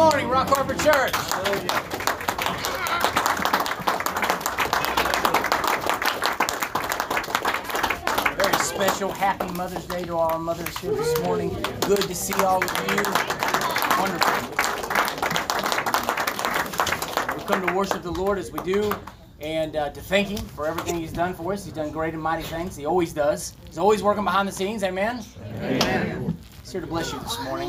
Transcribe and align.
morning, 0.00 0.30
Rock 0.30 0.48
Harbor 0.48 0.72
Church. 0.76 1.12
Very 8.34 8.54
special. 8.64 9.12
Happy 9.12 9.52
Mother's 9.52 9.84
Day 9.84 10.04
to 10.04 10.16
all 10.16 10.32
our 10.32 10.38
mothers 10.38 10.74
here 10.78 10.92
this 10.92 11.20
morning. 11.20 11.50
Good 11.82 12.00
to 12.00 12.14
see 12.14 12.32
all 12.42 12.64
of 12.64 12.70
you. 12.88 13.02
Wonderful. 14.00 14.40
We 17.36 17.42
come 17.44 17.66
to 17.66 17.74
worship 17.74 18.02
the 18.02 18.10
Lord 18.10 18.38
as 18.38 18.50
we 18.50 18.60
do 18.60 18.94
and 19.42 19.76
uh, 19.76 19.90
to 19.90 20.00
thank 20.00 20.28
Him 20.28 20.38
for 20.38 20.66
everything 20.66 20.98
He's 20.98 21.12
done 21.12 21.34
for 21.34 21.52
us. 21.52 21.66
He's 21.66 21.74
done 21.74 21.90
great 21.90 22.14
and 22.14 22.22
mighty 22.22 22.44
things. 22.44 22.74
He 22.74 22.86
always 22.86 23.12
does. 23.12 23.54
He's 23.66 23.76
always 23.76 24.02
working 24.02 24.24
behind 24.24 24.48
the 24.48 24.52
scenes. 24.52 24.82
Amen. 24.82 25.22
Amen. 25.56 26.38
He's 26.62 26.72
here 26.72 26.80
to 26.80 26.86
bless 26.86 27.12
you 27.12 27.18
this 27.18 27.38
morning. 27.44 27.68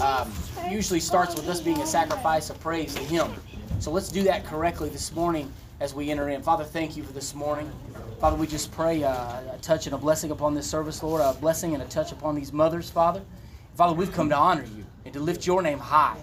Um, 0.00 0.32
usually 0.70 1.00
starts 1.00 1.34
with 1.34 1.48
us 1.48 1.60
being 1.60 1.80
a 1.80 1.86
sacrifice 1.86 2.50
of 2.50 2.58
praise 2.60 2.94
to 2.94 3.02
Him. 3.02 3.32
So 3.78 3.90
let's 3.90 4.08
do 4.08 4.22
that 4.24 4.44
correctly 4.44 4.88
this 4.88 5.14
morning 5.14 5.52
as 5.80 5.94
we 5.94 6.10
enter 6.10 6.28
in. 6.28 6.42
Father, 6.42 6.64
thank 6.64 6.96
you 6.96 7.02
for 7.02 7.12
this 7.12 7.34
morning. 7.34 7.70
Father, 8.20 8.36
we 8.36 8.46
just 8.46 8.72
pray 8.72 9.04
uh, 9.04 9.40
a 9.52 9.58
touch 9.60 9.86
and 9.86 9.94
a 9.94 9.98
blessing 9.98 10.30
upon 10.30 10.54
this 10.54 10.68
service, 10.68 11.02
Lord, 11.02 11.20
a 11.20 11.34
blessing 11.34 11.74
and 11.74 11.82
a 11.82 11.86
touch 11.86 12.12
upon 12.12 12.34
these 12.34 12.52
mothers, 12.52 12.88
Father. 12.88 13.22
Father, 13.74 13.94
we've 13.94 14.12
come 14.12 14.28
to 14.30 14.36
honor 14.36 14.64
you 14.76 14.84
and 15.04 15.12
to 15.12 15.20
lift 15.20 15.46
your 15.46 15.60
name 15.60 15.78
high. 15.78 16.16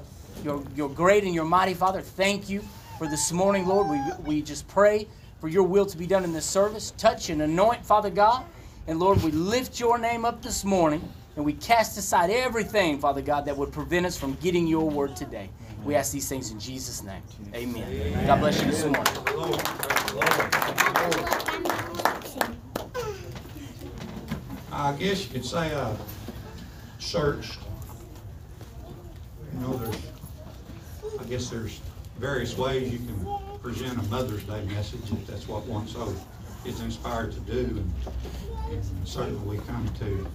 You're, 0.43 0.63
you're 0.75 0.89
great 0.89 1.23
and 1.23 1.35
you're 1.35 1.45
mighty, 1.45 1.75
Father. 1.75 2.01
Thank 2.01 2.49
you 2.49 2.63
for 2.97 3.07
this 3.07 3.31
morning, 3.31 3.67
Lord. 3.67 3.89
We, 3.89 4.01
we 4.25 4.41
just 4.41 4.67
pray 4.67 5.07
for 5.39 5.47
your 5.47 5.63
will 5.63 5.85
to 5.85 5.97
be 5.97 6.07
done 6.07 6.23
in 6.23 6.33
this 6.33 6.45
service. 6.45 6.91
Touch 6.97 7.29
and 7.29 7.41
anoint, 7.43 7.85
Father 7.85 8.09
God. 8.09 8.43
And 8.87 8.99
Lord, 8.99 9.21
we 9.21 9.31
lift 9.31 9.79
your 9.79 9.97
name 9.97 10.25
up 10.25 10.41
this 10.41 10.65
morning 10.65 11.07
and 11.35 11.45
we 11.45 11.53
cast 11.53 11.97
aside 11.97 12.29
everything, 12.29 12.99
Father 12.99 13.21
God, 13.21 13.45
that 13.45 13.57
would 13.57 13.71
prevent 13.71 14.05
us 14.05 14.17
from 14.17 14.33
getting 14.35 14.67
your 14.67 14.89
word 14.89 15.15
today. 15.15 15.49
We 15.83 15.95
ask 15.95 16.11
these 16.11 16.29
things 16.29 16.51
in 16.51 16.59
Jesus' 16.59 17.03
name. 17.03 17.21
Amen. 17.53 17.83
Amen. 17.83 18.27
God 18.27 18.39
bless 18.39 18.61
you 18.61 18.71
this 18.71 18.83
morning. 18.85 19.03
I 24.71 24.95
guess 24.97 25.25
you 25.25 25.33
could 25.33 25.45
say 25.45 25.75
I 25.75 25.95
searched. 26.99 27.59
You 29.53 29.59
know, 29.59 29.73
there's, 29.77 30.07
I 31.19 31.23
guess 31.25 31.49
there's 31.49 31.79
various 32.17 32.57
ways 32.57 32.91
you 32.91 32.99
can 32.99 33.59
present 33.61 33.99
a 33.99 34.03
Mother's 34.03 34.43
Day 34.43 34.63
message 34.65 35.11
if 35.11 35.27
that's 35.27 35.47
what 35.47 35.65
one 35.65 35.87
so 35.87 36.15
is 36.65 36.79
inspired 36.81 37.33
to 37.33 37.39
do. 37.41 37.59
And, 37.59 37.93
and 38.71 38.83
certainly 39.07 39.57
we 39.57 39.63
come 39.65 39.87
to 39.99 40.27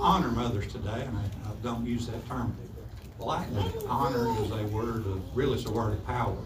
honor 0.00 0.28
mothers 0.28 0.72
today, 0.72 1.02
and 1.06 1.16
I, 1.16 1.22
I 1.22 1.52
don't 1.62 1.86
use 1.86 2.06
that 2.06 2.26
term 2.28 2.56
lightly. 3.18 3.64
Honor 3.88 4.28
is 4.42 4.50
a 4.50 4.64
word 4.68 5.06
of, 5.06 5.36
really 5.36 5.54
it's 5.54 5.66
a 5.66 5.70
word 5.70 5.92
of 5.92 6.06
power. 6.06 6.36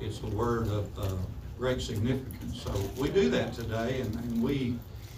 It's 0.00 0.20
a 0.22 0.26
word 0.26 0.68
of 0.68 0.98
uh, 0.98 1.16
great 1.58 1.80
significance. 1.80 2.62
So 2.62 2.72
we 2.96 3.08
do 3.08 3.28
that 3.30 3.52
today, 3.54 4.00
and, 4.00 4.14
and 4.14 4.42
we, 4.42 4.76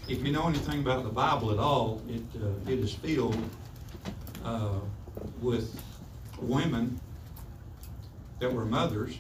if 0.09 0.25
you 0.25 0.33
know 0.33 0.47
anything 0.49 0.81
about 0.81 1.05
the 1.05 1.11
Bible 1.11 1.51
at 1.51 1.59
all, 1.59 2.01
it, 2.09 2.23
uh, 2.41 2.71
it 2.71 2.79
is 2.79 2.95
filled 2.95 3.39
uh, 4.45 4.79
with 5.43 5.83
women 6.41 6.99
that 8.39 8.51
were 8.51 8.65
mothers 8.65 9.19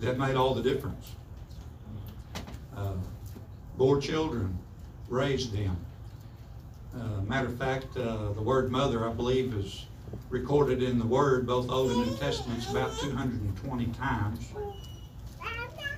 that 0.00 0.18
made 0.18 0.34
all 0.34 0.54
the 0.54 0.62
difference. 0.62 1.12
Uh, 2.76 2.92
bore 3.76 4.00
children, 4.00 4.58
raised 5.08 5.52
them. 5.52 5.76
Uh, 6.94 7.20
matter 7.22 7.46
of 7.46 7.58
fact, 7.58 7.96
uh, 7.96 8.32
the 8.32 8.42
word 8.42 8.70
mother, 8.70 9.08
I 9.08 9.12
believe, 9.12 9.54
is 9.54 9.86
recorded 10.30 10.82
in 10.82 10.98
the 10.98 11.06
Word, 11.06 11.46
both 11.46 11.70
Old 11.70 11.90
and 11.90 12.06
New 12.06 12.16
Testaments, 12.16 12.70
about 12.70 12.96
220 12.98 13.86
times 13.86 14.48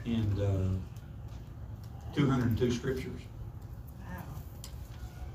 in 0.05 0.41
uh, 0.41 2.15
202 2.15 2.71
scriptures. 2.73 3.21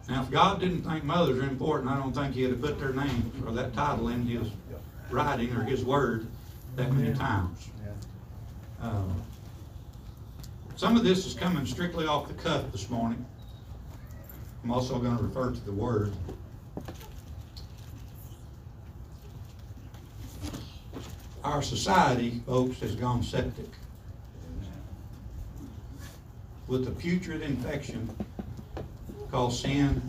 Now, 0.07 0.21
if 0.21 0.29
God 0.29 0.59
didn't 0.59 0.83
think 0.83 1.03
mothers 1.03 1.39
are 1.39 1.47
important, 1.47 1.89
I 1.89 1.97
don't 1.97 2.13
think 2.13 2.35
He'd 2.35 2.49
have 2.49 2.61
put 2.61 2.79
their 2.79 2.93
name 2.93 3.31
or 3.45 3.51
that 3.53 3.73
title 3.73 4.09
in 4.09 4.25
His 4.25 4.49
writing 5.09 5.51
or 5.55 5.63
His 5.63 5.83
Word 5.83 6.27
that 6.75 6.91
many 6.93 7.13
times. 7.15 7.69
Uh, 8.81 9.03
some 10.75 10.95
of 10.95 11.03
this 11.03 11.25
is 11.25 11.33
coming 11.33 11.65
strictly 11.65 12.05
off 12.05 12.27
the 12.27 12.33
cuff 12.35 12.71
this 12.71 12.89
morning. 12.89 13.25
I'm 14.65 14.71
also 14.71 14.97
going 14.97 15.15
to 15.15 15.21
refer 15.21 15.51
to 15.51 15.59
the 15.63 15.71
Word. 15.71 16.11
Our 21.43 21.61
society, 21.61 22.41
folks, 22.47 22.79
has 22.79 22.95
gone 22.95 23.21
septic. 23.21 23.69
With 26.65 26.87
a 26.87 26.91
putrid 26.91 27.43
infection 27.43 28.09
called 29.29 29.53
sin 29.53 30.01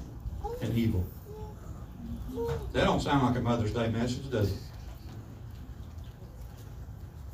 and 0.63 0.75
evil. 0.75 1.05
That 2.73 2.85
don't 2.85 3.03
sound 3.03 3.27
like 3.27 3.37
a 3.37 3.43
Mother's 3.43 3.75
Day 3.75 3.91
message, 3.91 4.31
does 4.31 4.53
it? 4.53 4.59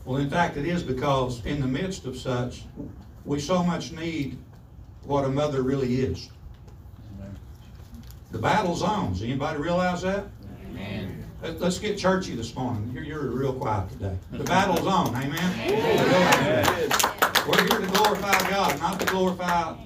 Well, 0.05 0.17
in 0.17 0.29
fact, 0.29 0.57
it 0.57 0.67
is 0.67 0.83
because 0.83 1.47
in 1.47 1.61
the 1.61 1.69
midst 1.69 2.05
of 2.05 2.17
such, 2.17 2.65
we 3.25 3.39
so 3.39 3.63
much 3.63 3.93
need 3.93 4.39
what 5.05 5.25
a 5.25 5.29
mother 5.29 5.63
really 5.63 6.01
is. 6.01 6.29
The 8.33 8.39
battle's 8.39 8.83
on. 8.83 9.13
Does 9.13 9.23
anybody 9.23 9.61
realize 9.61 10.01
that? 10.03 10.25
Amen. 10.71 11.23
Let's 11.59 11.79
get 11.79 11.99
churchy 11.99 12.35
this 12.35 12.55
morning. 12.55 12.91
You're, 12.95 13.05
you're 13.05 13.27
real 13.27 13.53
quiet 13.53 13.91
today. 13.91 14.17
The 14.31 14.45
battle's 14.45 14.87
on. 14.87 15.09
Amen? 15.09 15.71
Amen. 15.71 16.91
We're 17.47 17.61
here 17.61 17.81
to 17.81 17.87
glorify 17.93 18.51
God, 18.51 18.81
not 18.81 18.99
to 19.01 19.07
glorify 19.07 19.77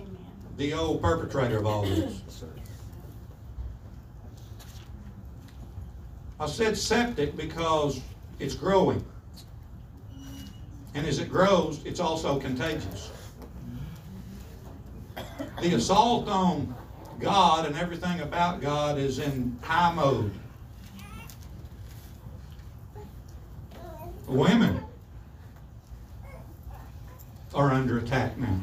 the 0.59 0.75
old 0.75 1.03
perpetrator 1.03 1.59
of 1.59 1.67
all 1.67 1.83
this. 1.83 2.23
I 6.39 6.47
said 6.47 6.77
septic 6.77 7.37
because 7.37 8.01
it's 8.39 8.55
growing. 8.55 9.05
And 10.95 11.05
as 11.05 11.19
it 11.19 11.31
grows, 11.31 11.85
it's 11.85 11.99
also 11.99 12.39
contagious. 12.39 13.11
The 15.61 15.75
assault 15.75 16.29
on 16.29 16.76
God 17.21 17.67
and 17.67 17.77
everything 17.77 18.21
about 18.21 18.61
God 18.61 18.99
is 18.99 19.19
in 19.19 19.59
high 19.63 19.93
mode. 19.95 20.33
Women 24.27 24.83
are 27.55 27.71
under 27.71 27.99
attack 27.99 28.37
now. 28.37 28.61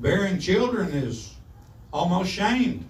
Bearing 0.00 0.38
children 0.38 0.90
is 0.92 1.34
almost 1.92 2.30
shamed. 2.30 2.87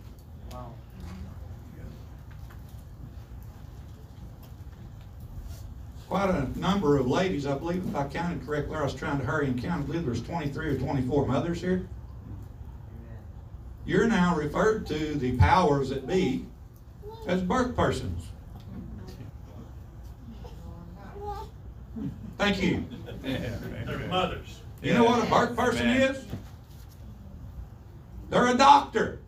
Quite 6.08 6.30
a 6.30 6.58
number 6.58 6.96
of 6.96 7.06
ladies, 7.06 7.46
I 7.46 7.58
believe, 7.58 7.86
if 7.86 7.94
I 7.94 8.04
counted 8.08 8.46
correctly, 8.46 8.76
I 8.76 8.82
was 8.82 8.94
trying 8.94 9.19
to 9.19 9.26
hurry 9.26 9.48
and 9.48 9.62
count, 9.62 9.82
I 9.82 9.86
believe 9.86 10.02
there 10.02 10.10
was 10.10 10.22
23 10.22 10.69
or 10.69 10.78
24 10.78 11.26
mothers 11.26 11.60
here. 11.60 11.86
You're 13.84 14.06
now 14.06 14.34
referred 14.34 14.86
to 14.86 15.14
the 15.16 15.36
powers 15.36 15.91
that 15.91 16.06
be 16.06 16.46
as 17.26 17.42
birth 17.42 17.76
persons. 17.76 18.28
Thank 22.38 22.62
you. 22.62 22.87
They're 23.22 24.06
mothers. 24.08 24.60
You 24.82 24.94
know 24.94 25.05
what 25.05 25.26
a 25.26 25.31
birth 25.31 25.55
person 25.56 25.88
is? 25.88 26.25
They're 28.31 28.46
a 28.46 28.56
doctor, 28.56 29.20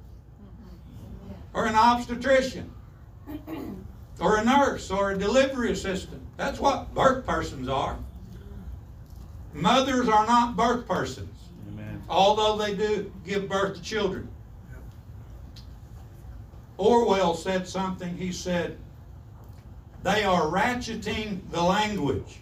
or 1.53 1.67
an 1.67 1.75
obstetrician, 1.75 2.73
or 4.19 4.37
a 4.39 4.45
nurse, 4.45 4.91
or 4.91 5.11
a 5.11 5.19
delivery 5.19 5.73
assistant. 5.73 6.23
That's 6.41 6.59
what 6.59 6.95
birth 6.95 7.27
persons 7.27 7.69
are. 7.69 7.99
Mothers 9.53 10.09
are 10.09 10.27
not 10.27 10.57
birth 10.57 10.89
persons, 10.89 11.37
Amen. 11.69 12.03
although 12.09 12.57
they 12.57 12.75
do 12.75 13.13
give 13.27 13.47
birth 13.47 13.77
to 13.77 13.83
children. 13.83 14.27
Orwell 16.79 17.35
said 17.35 17.69
something. 17.69 18.17
He 18.17 18.33
said, 18.33 18.79
They 20.03 20.25
are 20.25 20.45
ratcheting 20.45 21.41
the 21.51 21.63
language. 21.63 22.39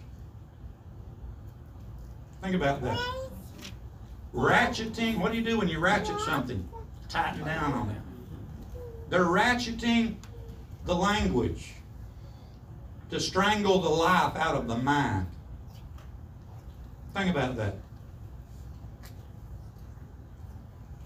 Think 2.41 2.55
about 2.55 2.81
that. 2.81 2.97
Ratcheting, 4.33 5.19
what 5.19 5.33
do 5.33 5.37
you 5.37 5.43
do 5.43 5.57
when 5.57 5.67
you 5.67 5.79
ratchet 5.79 6.21
something? 6.21 6.65
Tighten 7.09 7.43
down 7.43 7.73
on 7.73 7.89
it. 7.89 8.01
They're 9.09 9.25
ratcheting 9.25 10.15
the 10.85 10.95
language 10.95 11.73
to 13.09 13.19
strangle 13.19 13.79
the 13.79 13.89
life 13.89 14.35
out 14.35 14.55
of 14.55 14.67
the 14.67 14.77
mind. 14.77 15.27
Think 17.13 17.31
about 17.31 17.57
that. 17.57 17.75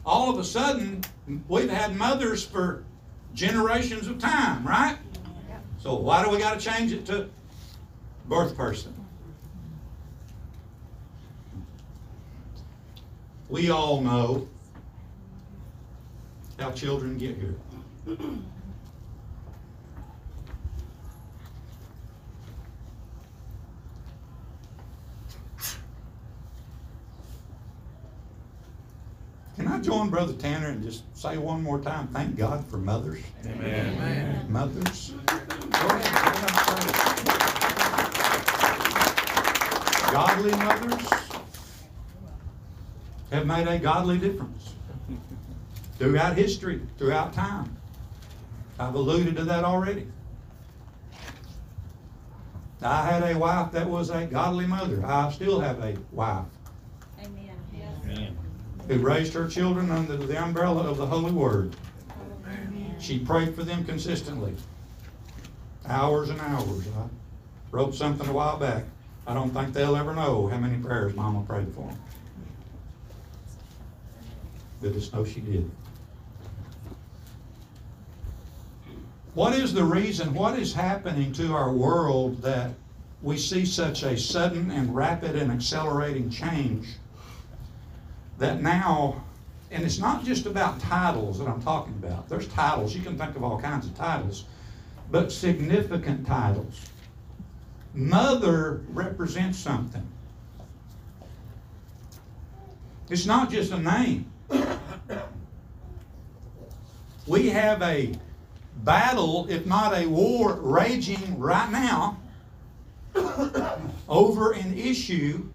all 0.06 0.30
of 0.30 0.38
a 0.38 0.44
sudden, 0.44 1.04
we've 1.48 1.70
had 1.70 1.96
mothers 1.96 2.46
for 2.46 2.84
generations 3.34 4.08
of 4.08 4.20
time, 4.20 4.66
right? 4.68 4.98
So 5.80 5.96
why 5.96 6.24
do 6.24 6.30
we 6.30 6.38
gotta 6.38 6.60
change 6.60 6.92
it 6.92 7.06
to 7.08 7.30
birth 8.28 8.56
person? 8.56 8.94
We 13.50 13.70
all 13.70 14.02
know 14.02 14.48
how 16.60 16.72
children 16.72 17.18
get 17.18 17.38
here. 17.38 17.56
Can 29.94 30.00
I 30.00 30.06
join 30.06 30.10
Brother 30.10 30.34
Tanner 30.34 30.70
and 30.70 30.82
just 30.82 31.04
say 31.16 31.38
one 31.38 31.62
more 31.62 31.80
time, 31.80 32.08
thank 32.08 32.36
God 32.36 32.66
for 32.66 32.78
mothers? 32.78 33.22
Amen. 33.46 34.44
Mothers. 34.50 35.14
Go 35.28 35.36
ahead, 35.36 35.70
go 35.70 35.90
ahead, 35.92 36.66
say 36.66 36.90
it. 40.08 40.12
Godly 40.12 40.52
mothers 40.52 41.08
have 43.30 43.46
made 43.46 43.68
a 43.68 43.78
godly 43.78 44.18
difference 44.18 44.74
throughout 46.00 46.36
history, 46.36 46.82
throughout 46.98 47.32
time. 47.32 47.78
I've 48.80 48.96
alluded 48.96 49.36
to 49.36 49.44
that 49.44 49.64
already. 49.64 50.08
I 52.82 53.06
had 53.06 53.22
a 53.22 53.38
wife 53.38 53.72
that 53.74 53.88
was 53.88 54.10
a 54.10 54.26
godly 54.26 54.66
mother. 54.66 55.06
I 55.06 55.32
still 55.32 55.60
have 55.60 55.80
a 55.84 55.96
wife 56.12 56.46
Amen. 56.46 56.52
Amen. 56.52 56.53
Who 58.88 59.00
raised 59.00 59.34
her 59.34 59.48
children 59.48 59.92
under 59.92 60.18
the 60.18 60.42
umbrella 60.42 60.84
of 60.84 60.98
the 60.98 61.06
Holy 61.06 61.32
Word. 61.32 61.76
She 63.00 63.20
prayed 63.20 63.56
for 63.56 63.64
them 63.64 63.84
consistently, 63.86 64.56
hours 65.86 66.30
and 66.30 66.40
hours. 66.42 66.88
I 66.88 67.08
wrote 67.72 67.96
something 67.96 68.28
a 68.28 68.34
while 68.34 68.58
back. 68.58 68.84
I 69.26 69.34
don't 69.34 69.52
think 69.52 69.74
they'll 69.74 69.96
ever 69.96 70.14
know 70.14 70.48
how 70.48 70.58
many 70.58 70.78
prayers 70.78 71.16
Mama 71.16 71.44
prayed 71.44 71.74
for 71.74 71.88
them. 71.88 72.00
But 74.82 74.94
just 74.94 75.14
know 75.14 75.24
she 75.24 75.40
did. 75.40 75.70
What 79.34 79.54
is 79.54 79.74
the 79.74 79.84
reason? 79.84 80.34
What 80.34 80.60
is 80.60 80.74
happening 80.74 81.32
to 81.34 81.56
our 81.56 81.72
world 81.72 82.42
that 82.42 82.72
we 83.22 83.38
see 83.38 83.66
such 83.66 84.04
a 84.04 84.18
sudden 84.18 84.70
and 84.70 84.94
rapid 84.94 85.36
and 85.36 85.52
accelerating 85.52 86.30
change? 86.30 86.88
That 88.44 88.62
now, 88.62 89.24
and 89.72 89.86
it's 89.86 90.00
not 90.00 90.26
just 90.26 90.46
about 90.46 90.78
titles 90.82 91.40
that 91.40 91.48
I'm 91.48 91.62
talking 91.62 91.94
about. 91.94 92.28
There's 92.28 92.48
titles, 92.50 92.94
you 92.94 93.02
can 93.02 93.18
think 93.18 93.38
of 93.38 93.44
all 93.44 93.58
kinds 93.60 93.86
of 93.86 93.96
titles, 93.96 94.44
but 95.10 95.32
significant 95.32 96.28
titles. 96.28 96.86
Mother 97.94 98.82
represents 98.90 99.58
something. 99.58 100.06
It's 103.10 103.26
not 103.26 103.50
just 103.50 103.72
a 103.72 103.80
name. 103.80 104.30
We 107.26 107.48
have 107.50 107.82
a 107.82 108.14
battle, 108.84 109.48
if 109.50 109.66
not 109.66 109.98
a 109.98 110.06
war, 110.06 110.56
raging 110.56 111.40
right 111.40 111.72
now 111.72 112.18
over 114.10 114.52
an 114.52 114.78
issue 114.78 115.48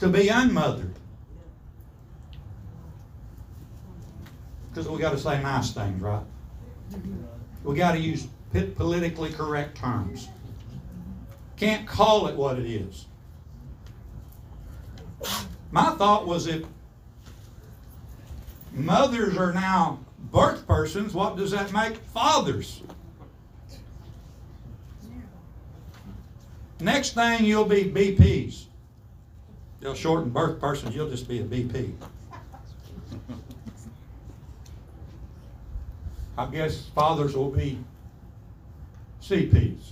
to 0.00 0.08
be 0.08 0.28
unmothered. 0.28 0.94
Because 4.68 4.88
we 4.88 4.98
got 4.98 5.12
to 5.12 5.18
say 5.18 5.40
nice 5.42 5.70
things, 5.72 6.02
right? 6.02 6.22
We 7.62 7.76
got 7.76 7.92
to 7.92 7.98
use 7.98 8.26
politically 8.76 9.32
correct 9.32 9.76
terms. 9.76 10.28
Can't 11.56 11.86
call 11.86 12.26
it 12.26 12.36
what 12.36 12.58
it 12.58 12.66
is. 12.66 13.06
My 15.70 15.90
thought 15.96 16.26
was 16.26 16.46
if 16.46 16.64
mothers 18.72 19.36
are 19.36 19.52
now 19.52 20.00
birth 20.30 20.66
persons, 20.66 21.14
what 21.14 21.36
does 21.36 21.52
that 21.52 21.72
make 21.72 21.96
fathers? 21.96 22.82
Next 26.80 27.14
thing, 27.14 27.44
you'll 27.44 27.64
be 27.64 27.84
BPs. 27.84 28.64
They'll 29.84 29.94
shorten 29.94 30.30
birth 30.30 30.58
persons, 30.62 30.96
you'll 30.96 31.10
just 31.10 31.28
be 31.28 31.40
a 31.40 31.44
BP. 31.44 31.92
I 36.38 36.46
guess 36.46 36.86
fathers 36.94 37.36
will 37.36 37.50
be 37.50 37.78
CPs. 39.20 39.90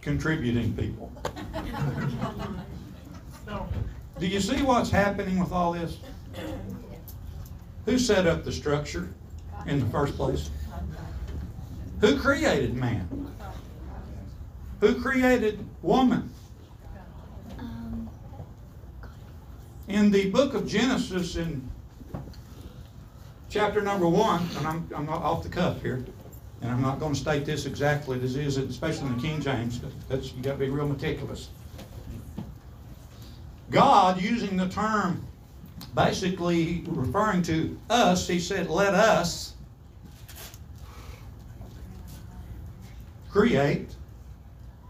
Contributing 0.00 0.76
people. 0.76 1.12
Do 4.18 4.26
you 4.26 4.40
see 4.40 4.62
what's 4.62 4.90
happening 4.90 5.38
with 5.38 5.52
all 5.52 5.72
this? 5.72 5.98
Who 7.84 7.96
set 7.96 8.26
up 8.26 8.42
the 8.42 8.50
structure 8.50 9.14
in 9.66 9.78
the 9.78 9.86
first 9.86 10.16
place? 10.16 10.50
Who 12.00 12.18
created 12.18 12.74
man? 12.74 13.30
Who 14.80 15.00
created 15.00 15.64
woman? 15.80 16.32
In 19.88 20.10
the 20.10 20.30
book 20.30 20.54
of 20.54 20.66
Genesis, 20.66 21.36
in 21.36 21.68
chapter 23.48 23.80
number 23.80 24.08
one, 24.08 24.48
and 24.58 24.66
I'm, 24.66 24.90
I'm 24.94 25.08
off 25.08 25.44
the 25.44 25.48
cuff 25.48 25.80
here, 25.80 26.04
and 26.60 26.72
I'm 26.72 26.82
not 26.82 26.98
going 26.98 27.14
to 27.14 27.18
state 27.18 27.44
this 27.44 27.66
exactly 27.66 28.20
as 28.22 28.34
is, 28.34 28.56
especially 28.56 29.06
in 29.08 29.16
the 29.16 29.22
King 29.22 29.40
James. 29.40 29.80
That's 30.08 30.32
you 30.32 30.42
got 30.42 30.52
to 30.52 30.58
be 30.58 30.70
real 30.70 30.88
meticulous. 30.88 31.50
God, 33.70 34.20
using 34.20 34.56
the 34.56 34.68
term, 34.68 35.24
basically 35.94 36.82
referring 36.88 37.42
to 37.42 37.78
us, 37.88 38.26
He 38.26 38.40
said, 38.40 38.68
"Let 38.68 38.94
us 38.94 39.54
create 43.30 43.94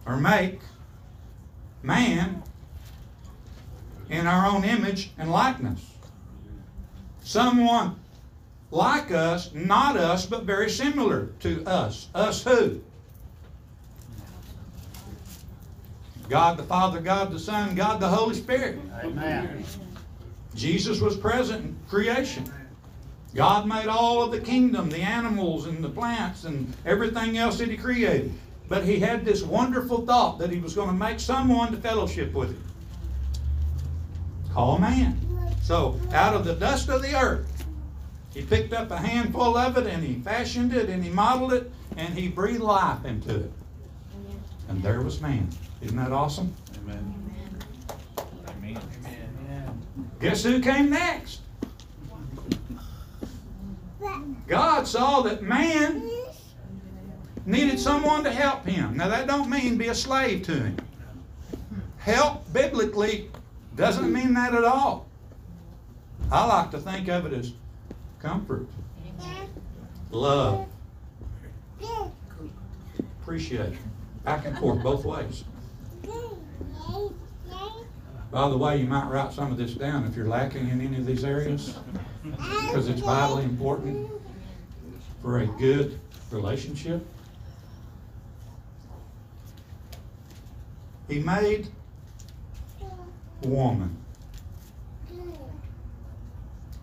or 0.07 0.17
make 0.17 0.61
man 1.83 2.43
in 4.09 4.27
our 4.27 4.47
own 4.47 4.65
image 4.65 5.11
and 5.19 5.31
likeness. 5.31 5.85
Someone 7.23 7.97
like 8.71 9.11
us, 9.11 9.53
not 9.53 9.97
us, 9.97 10.27
but 10.27 10.45
very 10.45 10.71
similar 10.71 11.27
to 11.41 11.65
us. 11.65 12.09
Us 12.15 12.43
who? 12.43 12.81
God 16.29 16.57
the 16.57 16.65
Father, 16.65 17.01
God 17.01 17.33
the 17.33 17.39
Son, 17.39 17.75
God 17.75 18.01
the 18.01 18.09
Holy 18.09 18.35
Spirit. 18.35 18.81
Amen. 19.03 19.65
Jesus 20.55 21.01
was 21.01 21.17
present 21.17 21.65
in 21.65 21.77
creation. 21.89 22.51
God 23.35 23.69
made 23.69 23.87
all 23.87 24.23
of 24.23 24.31
the 24.31 24.41
kingdom, 24.41 24.89
the 24.89 25.03
animals 25.03 25.67
and 25.67 25.85
the 25.85 25.91
plants 25.91 26.45
and 26.45 26.73
everything 26.87 27.37
else 27.37 27.59
that 27.59 27.69
He 27.69 27.77
created. 27.77 28.33
But 28.69 28.85
He 28.85 28.99
had 28.99 29.25
this 29.25 29.43
wonderful 29.43 30.07
thought 30.07 30.39
that 30.39 30.51
He 30.51 30.59
was 30.59 30.75
going 30.75 30.89
to 30.89 30.95
make 30.95 31.21
someone 31.21 31.71
to 31.73 31.77
fellowship 31.77 32.33
with 32.33 32.51
Him. 32.51 32.65
Call 34.57 34.79
man. 34.79 35.21
So, 35.63 36.01
out 36.15 36.33
of 36.33 36.47
the 36.47 36.55
dust 36.55 36.89
of 36.89 37.03
the 37.03 37.15
earth, 37.15 37.67
He 38.33 38.41
picked 38.41 38.73
up 38.73 38.91
a 38.91 38.97
handful 38.97 39.55
of 39.55 39.77
it 39.77 39.87
and 39.87 40.03
He 40.03 40.15
fashioned 40.15 40.73
it 40.73 40.89
and 40.89 41.05
He 41.05 41.11
modeled 41.11 41.53
it 41.53 41.71
and 41.99 42.15
He 42.15 42.29
breathed 42.29 42.63
life 42.63 43.05
into 43.05 43.35
it. 43.35 43.53
And 44.71 44.83
there 44.83 45.03
was 45.03 45.21
man. 45.21 45.51
Isn't 45.83 45.99
that 45.99 46.11
awesome? 46.11 46.55
Amen. 46.79 47.35
Amen. 48.49 49.83
Guess 50.23 50.45
who 50.45 50.63
came 50.63 50.89
next? 50.89 51.43
God 54.47 54.89
saw 54.89 55.21
that 55.21 55.43
man 55.43 56.11
needed 57.45 57.79
someone 57.79 58.25
to 58.25 58.31
help 58.31 58.65
him. 58.65 58.97
Now 58.97 59.09
that 59.09 59.27
don't 59.27 59.51
mean 59.51 59.77
be 59.77 59.89
a 59.89 59.95
slave 59.95 60.45
to 60.45 60.55
him. 60.55 60.77
Help 61.99 62.51
biblically 62.55 63.29
doesn't 63.77 64.13
mean 64.13 64.35
that 64.35 64.55
at 64.55 64.65
all. 64.65 65.07
I 66.33 66.45
like 66.47 66.71
to 66.73 66.79
think 66.79 67.09
of 67.09 67.27
it 67.27 67.33
as 67.33 67.53
comfort, 68.19 68.67
love, 70.11 70.67
appreciation, 73.23 73.79
back 74.25 74.47
and 74.47 74.59
forth 74.59 74.83
both 74.83 75.05
ways. 75.05 75.45
By 78.31 78.49
the 78.49 78.59
way, 78.59 78.79
you 78.79 78.87
might 78.87 79.09
write 79.09 79.33
some 79.33 79.53
of 79.53 79.59
this 79.59 79.75
down 79.75 80.05
if 80.05 80.17
you're 80.17 80.27
lacking 80.27 80.69
in 80.69 80.81
any 80.81 80.97
of 80.97 81.07
these 81.07 81.25
areas, 81.25 81.79
because 82.23 82.89
it's 82.89 83.01
vitally 83.01 83.45
important 83.45 84.11
for 85.23 85.41
a 85.41 85.47
good 85.47 86.01
relationship. 86.31 87.07
He 91.09 91.21
made 91.21 91.69
woman. 93.43 93.97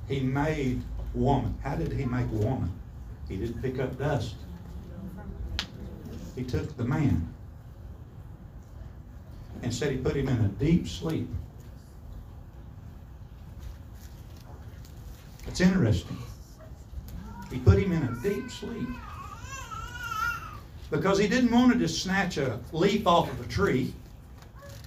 He 0.08 0.20
made 0.20 0.82
woman. 1.14 1.56
How 1.64 1.76
did 1.76 1.94
he 1.94 2.06
make 2.06 2.30
woman? 2.32 2.72
He 3.28 3.38
didn't 3.38 3.62
pick 3.62 3.80
up 3.80 3.98
dust. 3.98 4.36
He 6.36 6.44
took 6.44 6.76
the 6.78 6.84
man 6.84 7.34
and 9.62 9.74
said 9.74 9.92
he 9.92 9.98
put 9.98 10.16
him 10.16 10.28
in 10.28 10.38
a 10.38 10.48
deep 10.48 10.88
sleep. 10.88 11.28
It's 15.48 15.62
interesting. 15.62 16.18
He 17.52 17.60
put 17.60 17.78
him 17.78 17.92
in 17.92 18.04
a 18.04 18.12
deep 18.24 18.50
sleep 18.50 18.90
because 20.90 21.18
he 21.18 21.28
didn't 21.28 21.52
want 21.52 21.72
to 21.74 21.80
just 21.80 22.02
snatch 22.02 22.38
a 22.38 22.60
leaf 22.72 23.06
off 23.08 23.32
of 23.32 23.40
a 23.42 23.48
tree. 23.48 23.94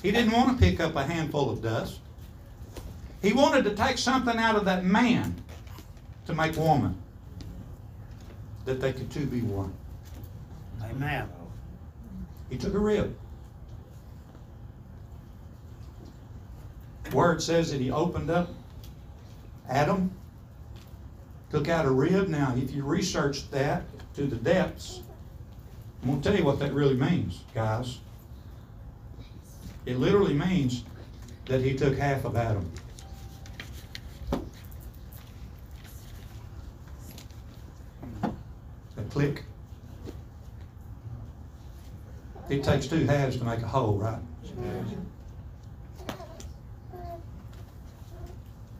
He 0.07 0.13
didn't 0.13 0.31
want 0.31 0.57
to 0.57 0.65
pick 0.65 0.79
up 0.79 0.95
a 0.95 1.03
handful 1.03 1.51
of 1.51 1.61
dust. 1.61 1.99
He 3.23 3.33
wanted 3.33 3.65
to 3.65 3.75
take 3.75 3.99
something 3.99 4.39
out 4.39 4.55
of 4.55 4.65
that 4.67 4.85
man 4.85 5.35
to 6.27 6.33
make 6.33 6.57
woman, 6.57 6.97
that 8.67 8.81
they 8.81 8.93
could 8.93 9.11
two 9.11 9.27
be 9.27 9.41
one. 9.41 9.73
Amen. 10.81 11.29
He 12.49 12.57
took 12.57 12.75
a 12.75 12.79
rib. 12.79 13.19
Word 17.13 17.43
says 17.43 17.73
that 17.73 17.81
he 17.81 17.91
opened 17.91 18.31
up 18.31 18.51
Adam, 19.69 20.13
took 21.51 21.69
out 21.69 21.85
a 21.85 21.91
rib. 21.91 22.29
Now, 22.29 22.55
if 22.57 22.71
you 22.71 22.85
research 22.85 23.51
that 23.51 23.83
to 24.15 24.29
the 24.29 24.37
depths, 24.37 25.01
I'm 26.03 26.11
going 26.11 26.23
to 26.23 26.29
tell 26.29 26.39
you 26.39 26.45
what 26.45 26.61
that 26.61 26.73
really 26.73 26.95
means, 26.95 27.43
guys. 27.53 27.99
It 29.87 29.99
literally 29.99 30.35
means 30.35 30.85
that 31.47 31.63
he 31.63 31.75
took 31.77 31.97
half 31.97 32.25
of 32.25 32.37
Adam. 32.37 32.69
A 38.97 39.03
click. 39.11 39.45
It 42.49 42.65
takes 42.65 42.89
two 42.89 43.07
halves 43.07 43.37
to 43.39 43.45
make 43.45 43.61
a 43.61 43.67
whole, 43.67 43.97
right? 43.97 44.19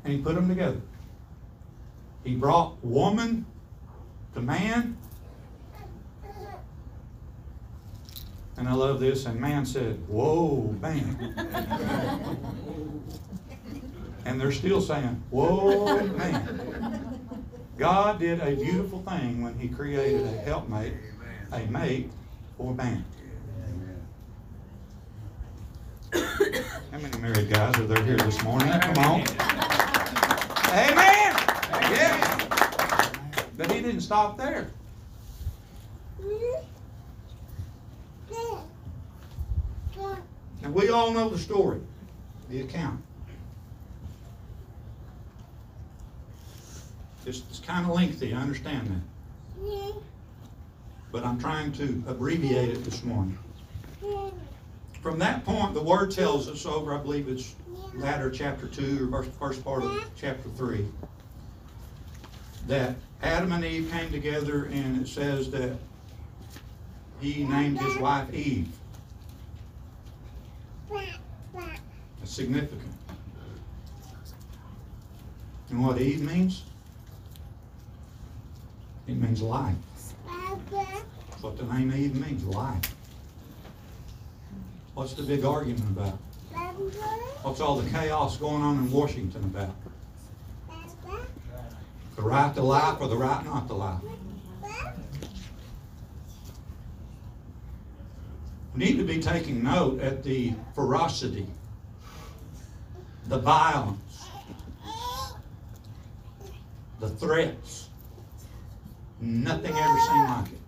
And 0.05 0.13
he 0.13 0.19
put 0.19 0.35
them 0.35 0.49
together. 0.49 0.81
He 2.25 2.35
brought 2.35 2.85
woman 2.85 3.47
to 4.35 4.41
man. 4.41 4.96
And 8.59 8.69
I 8.69 8.73
love 8.73 9.01
this. 9.01 9.27
And 9.27 9.41
man 9.41 9.67
said, 9.67 10.01
Whoa, 10.09 10.75
man. 10.81 11.35
and 14.25 14.41
they're 14.41 14.53
still 14.53 14.81
saying, 14.81 15.23
Whoa, 15.31 16.07
man. 16.07 17.21
God 17.77 18.19
did 18.19 18.41
a 18.41 18.57
beautiful 18.57 19.03
thing 19.03 19.43
when 19.43 19.59
he 19.59 19.69
created 19.69 20.25
a 20.25 20.39
helpmate, 20.39 20.95
a 21.53 21.67
mate 21.67 22.11
for 22.57 22.75
man. 22.75 23.05
How 26.13 26.99
many 26.99 27.19
married 27.19 27.51
guys 27.51 27.79
are 27.79 27.87
there 27.87 28.03
here 28.05 28.17
this 28.17 28.43
morning? 28.43 28.71
Come 28.81 28.97
on. 28.99 29.21
Amen. 30.73 31.37
Yeah. 31.93 32.41
But 33.59 33.71
he 33.71 33.83
didn't 33.83 34.01
stop 34.01 34.39
there. 34.39 34.71
And 40.67 40.75
we 40.75 40.89
all 40.89 41.13
know 41.13 41.29
the 41.29 41.39
story, 41.39 41.79
the 42.51 42.63
account. 42.63 43.01
It's, 47.25 47.39
it's 47.49 47.61
kind 47.61 47.87
of 47.87 47.95
lengthy, 47.95 48.35
I 48.35 48.39
understand 48.39 48.89
that. 48.89 49.95
But 51.13 51.25
I'm 51.25 51.39
trying 51.39 51.71
to 51.75 52.03
abbreviate 52.09 52.71
it 52.71 52.83
this 52.85 53.05
morning. 53.05 53.39
From 55.01 55.21
that 55.21 55.45
point, 55.45 55.73
the 55.73 55.83
word 55.83 56.11
tells 56.11 56.49
us 56.49 56.67
over, 56.67 56.93
I 56.93 56.99
believe 56.99 57.29
it's 57.29 57.55
latter 57.95 58.29
chapter 58.29 58.67
two 58.67 59.09
or 59.13 59.23
first, 59.23 59.39
first 59.39 59.65
part 59.65 59.85
of 59.85 60.05
chapter 60.17 60.49
three, 60.57 60.85
that 62.67 62.97
Adam 63.23 63.53
and 63.53 63.65
Eve 63.65 63.89
came 63.93 64.11
together 64.11 64.65
and 64.65 65.01
it 65.01 65.07
says 65.07 65.49
that 65.53 65.79
he 67.21 67.45
named 67.45 67.79
his 67.81 67.97
wife 67.99 68.35
Eve. 68.35 68.69
That's 72.19 72.33
significant. 72.33 72.93
And 75.71 75.85
what 75.85 76.01
Eve 76.01 76.23
means? 76.23 76.65
It 79.07 79.17
means 79.17 79.43
life. 79.43 79.75
That's 81.31 81.43
what 81.43 81.59
the 81.59 81.65
name 81.65 81.93
Eve 81.93 82.15
means, 82.15 82.45
life. 82.45 82.95
What's 84.95 85.15
the 85.15 85.23
big 85.23 85.45
argument 85.45 85.91
about? 85.91 86.19
What's 87.43 87.61
all 87.61 87.77
the 87.77 87.89
chaos 87.91 88.37
going 88.37 88.63
on 88.63 88.79
in 88.79 88.91
Washington 88.91 89.45
about? 89.45 89.75
The 92.17 92.23
right 92.23 92.55
to 92.55 92.63
life 92.63 93.01
or 93.01 93.09
the 93.09 93.17
right 93.17 93.45
not 93.45 93.69
to 93.69 93.75
life? 93.75 94.03
We 94.03 94.09
need 98.77 98.99
to 98.99 99.05
be 99.05 99.21
taking 99.21 99.63
note 99.63 100.01
at 100.01 100.23
the 100.23 100.53
ferocity, 100.75 101.47
the 103.29 103.39
violence, 103.39 104.27
the 107.01 107.09
threats. 107.09 107.89
Nothing 109.21 109.75
ever 109.75 109.99
seemed 110.01 110.29
like 110.29 110.53
it. 110.53 110.61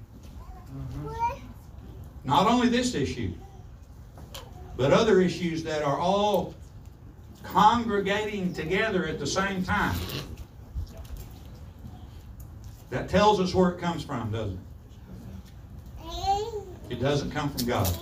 Not 2.25 2.47
only 2.47 2.69
this 2.69 2.95
issue, 2.95 3.33
but 4.77 4.93
other 4.93 5.21
issues 5.21 5.63
that 5.65 5.83
are 5.83 5.99
all 5.99 6.55
congregating 7.43 8.53
together 8.53 9.07
at 9.07 9.19
the 9.19 9.27
same 9.27 9.63
time. 9.65 9.99
That 12.91 13.09
tells 13.09 13.39
us 13.39 13.55
where 13.55 13.71
it 13.71 13.81
comes 13.81 14.03
from, 14.03 14.31
doesn't 14.31 14.55
it? 14.55 14.68
It 16.91 17.01
doesn't 17.01 17.31
come 17.31 17.51
from 17.51 17.67
God. 17.67 17.97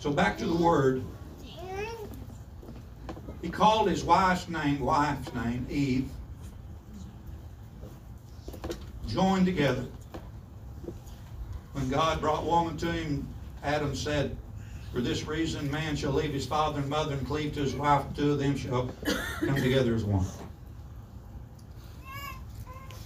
So 0.00 0.10
back 0.10 0.36
to 0.38 0.46
the 0.46 0.56
word. 0.56 1.04
He 3.40 3.48
called 3.48 3.88
his 3.88 4.04
wife's 4.04 4.48
name, 4.48 4.80
wife's 4.80 5.32
name, 5.34 5.66
Eve. 5.70 6.08
Joined 9.06 9.46
together. 9.46 9.86
When 11.72 11.88
God 11.88 12.20
brought 12.20 12.44
woman 12.44 12.76
to 12.78 12.90
him, 12.90 13.26
Adam 13.62 13.94
said, 13.94 14.36
For 14.92 15.00
this 15.00 15.26
reason, 15.26 15.70
man 15.70 15.94
shall 15.96 16.12
leave 16.12 16.32
his 16.32 16.46
father 16.46 16.80
and 16.80 16.88
mother 16.88 17.14
and 17.14 17.26
cleave 17.26 17.54
to 17.54 17.60
his 17.60 17.74
wife, 17.74 18.04
two 18.16 18.32
of 18.32 18.38
them 18.38 18.56
shall 18.56 18.90
come 19.40 19.54
together 19.54 19.94
as 19.94 20.04
one. 20.04 20.26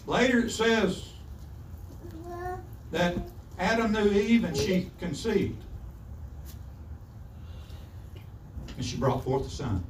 Later 0.07 0.41
it 0.41 0.51
says 0.51 1.11
that 2.97 3.15
Adam 3.59 3.93
knew 3.93 4.11
Eve 4.11 4.45
and 4.45 4.57
she 4.57 4.91
conceived. 4.99 5.63
And 8.77 8.85
she 8.85 8.97
brought 8.97 9.23
forth 9.23 9.47
a 9.47 9.51
son, 9.51 9.85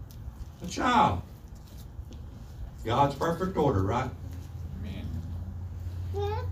a 0.65 0.67
child. 0.67 1.23
God's 2.85 3.15
perfect 3.15 3.57
order, 3.57 3.83
right? 3.83 4.11
Amen. 4.81 6.45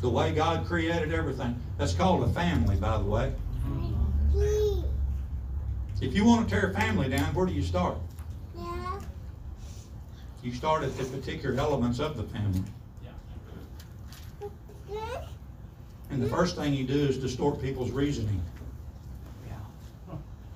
The 0.00 0.08
way 0.08 0.32
God 0.32 0.66
created 0.66 1.14
everything. 1.14 1.60
That's 1.78 1.94
called 1.94 2.24
a 2.28 2.32
family, 2.32 2.74
by 2.76 2.98
the 2.98 3.04
way. 3.04 3.32
If 6.00 6.14
you 6.14 6.24
want 6.24 6.48
to 6.48 6.54
tear 6.54 6.70
a 6.70 6.74
family 6.74 7.08
down, 7.08 7.34
where 7.34 7.46
do 7.46 7.52
you 7.52 7.62
start? 7.62 7.98
You 10.42 10.52
start 10.54 10.82
at 10.82 10.96
the 10.96 11.04
particular 11.04 11.54
elements 11.60 12.00
of 12.00 12.16
the 12.16 12.24
family. 12.24 12.62
And 16.10 16.20
the 16.22 16.28
first 16.28 16.56
thing 16.56 16.74
you 16.74 16.84
do 16.84 16.98
is 16.98 17.18
distort 17.18 17.62
people's 17.62 17.90
reasoning 17.90 18.42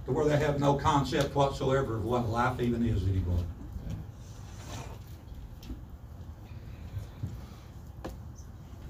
to 0.04 0.12
where 0.12 0.26
they 0.26 0.36
have 0.36 0.60
no 0.60 0.74
concept 0.74 1.34
whatsoever 1.34 1.96
of 1.96 2.04
what 2.04 2.28
life 2.28 2.60
even 2.60 2.84
is 2.84 3.02
anymore. 3.04 3.38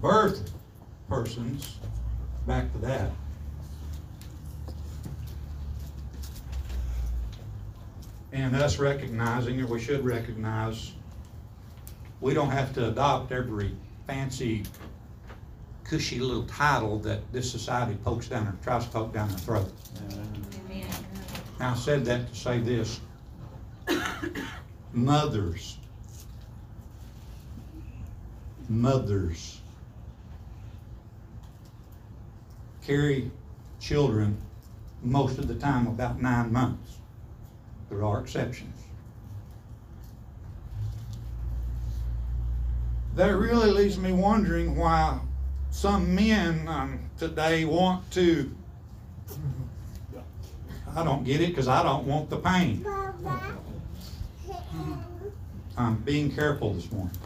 Birth 0.00 0.52
persons, 1.08 1.78
back 2.46 2.70
to 2.72 2.78
that. 2.78 3.10
And 8.32 8.56
us 8.56 8.78
recognizing, 8.78 9.60
or 9.60 9.66
we 9.66 9.80
should 9.80 10.04
recognize, 10.04 10.92
we 12.20 12.34
don't 12.34 12.50
have 12.50 12.74
to 12.74 12.88
adopt 12.88 13.30
every 13.30 13.76
fancy, 14.08 14.64
cushy 15.84 16.18
little 16.18 16.44
title 16.44 16.98
that 17.00 17.30
this 17.32 17.50
society 17.50 17.96
pokes 18.04 18.28
down 18.28 18.48
or 18.48 18.56
tries 18.62 18.86
to 18.86 18.90
poke 18.90 19.12
down 19.12 19.30
our 19.30 19.38
throat. 19.38 19.72
Now, 21.60 21.72
I 21.72 21.76
said 21.76 22.04
that 22.06 22.28
to 22.28 22.34
say 22.34 22.58
this. 22.58 23.00
Mothers. 24.92 25.78
Mothers. 28.68 29.60
Carry 32.84 33.30
children 33.80 34.36
most 35.02 35.38
of 35.38 35.48
the 35.48 35.54
time 35.54 35.86
about 35.86 36.20
nine 36.20 36.52
months. 36.52 36.98
There 37.88 38.04
are 38.04 38.20
exceptions. 38.20 38.80
That 43.14 43.36
really 43.36 43.70
leaves 43.70 43.98
me 43.98 44.12
wondering 44.12 44.76
why 44.76 45.20
some 45.74 46.14
men 46.14 46.68
um, 46.68 47.00
today 47.18 47.64
want 47.64 48.08
to. 48.12 48.54
I 50.94 51.02
don't 51.02 51.24
get 51.24 51.40
it 51.40 51.48
because 51.48 51.66
I 51.66 51.82
don't 51.82 52.06
want 52.06 52.30
the 52.30 52.36
pain. 52.36 52.86
I'm 55.76 55.96
being 55.96 56.32
careful 56.32 56.74
this 56.74 56.90
morning. 56.92 57.16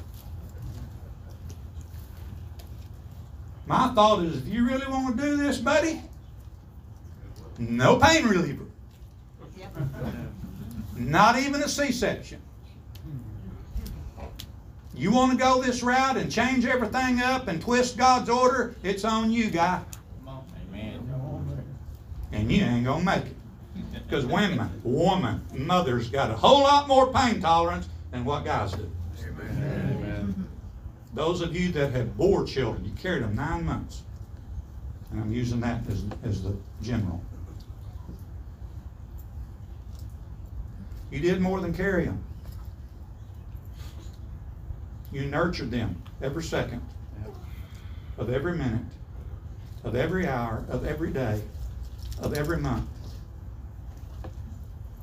My 3.66 3.88
thought 3.88 4.24
is 4.24 4.38
if 4.38 4.48
you 4.48 4.66
really 4.66 4.86
want 4.86 5.18
to 5.18 5.22
do 5.22 5.36
this, 5.36 5.58
buddy, 5.58 6.00
no 7.58 7.96
pain 7.96 8.26
reliever. 8.26 8.64
Not 10.96 11.38
even 11.38 11.62
a 11.62 11.68
C 11.68 11.92
section. 11.92 12.40
You 14.98 15.12
want 15.12 15.30
to 15.30 15.38
go 15.38 15.62
this 15.62 15.84
route 15.84 16.16
and 16.16 16.30
change 16.30 16.66
everything 16.66 17.20
up 17.20 17.46
and 17.46 17.62
twist 17.62 17.96
God's 17.96 18.28
order, 18.28 18.74
it's 18.82 19.04
on 19.04 19.30
you, 19.30 19.48
guy. 19.48 19.80
Amen. 20.26 21.64
And 22.32 22.50
you 22.50 22.64
ain't 22.64 22.84
going 22.84 22.98
to 22.98 23.04
make 23.04 23.24
it. 23.26 23.36
Because 24.08 24.26
women, 24.26 24.68
woman, 24.82 25.40
mothers 25.52 26.08
got 26.08 26.32
a 26.32 26.34
whole 26.34 26.62
lot 26.62 26.88
more 26.88 27.12
pain 27.12 27.40
tolerance 27.40 27.88
than 28.10 28.24
what 28.24 28.44
guys 28.44 28.72
do. 28.72 28.90
Amen. 29.40 30.48
Those 31.14 31.42
of 31.42 31.54
you 31.54 31.70
that 31.72 31.92
have 31.92 32.16
bore 32.16 32.44
children, 32.44 32.84
you 32.84 32.90
carried 33.00 33.22
them 33.22 33.36
nine 33.36 33.64
months. 33.64 34.02
And 35.12 35.20
I'm 35.20 35.32
using 35.32 35.60
that 35.60 35.88
as, 35.88 36.04
as 36.24 36.42
the 36.42 36.56
general. 36.82 37.22
You 41.12 41.20
did 41.20 41.40
more 41.40 41.60
than 41.60 41.72
carry 41.72 42.06
them. 42.06 42.22
You 45.12 45.26
nurtured 45.26 45.70
them 45.70 46.02
every 46.22 46.42
second 46.42 46.82
of 48.18 48.30
every 48.30 48.56
minute, 48.56 48.84
of 49.84 49.94
every 49.94 50.26
hour, 50.26 50.64
of 50.68 50.84
every 50.84 51.10
day, 51.10 51.40
of 52.20 52.34
every 52.34 52.58
month 52.58 52.88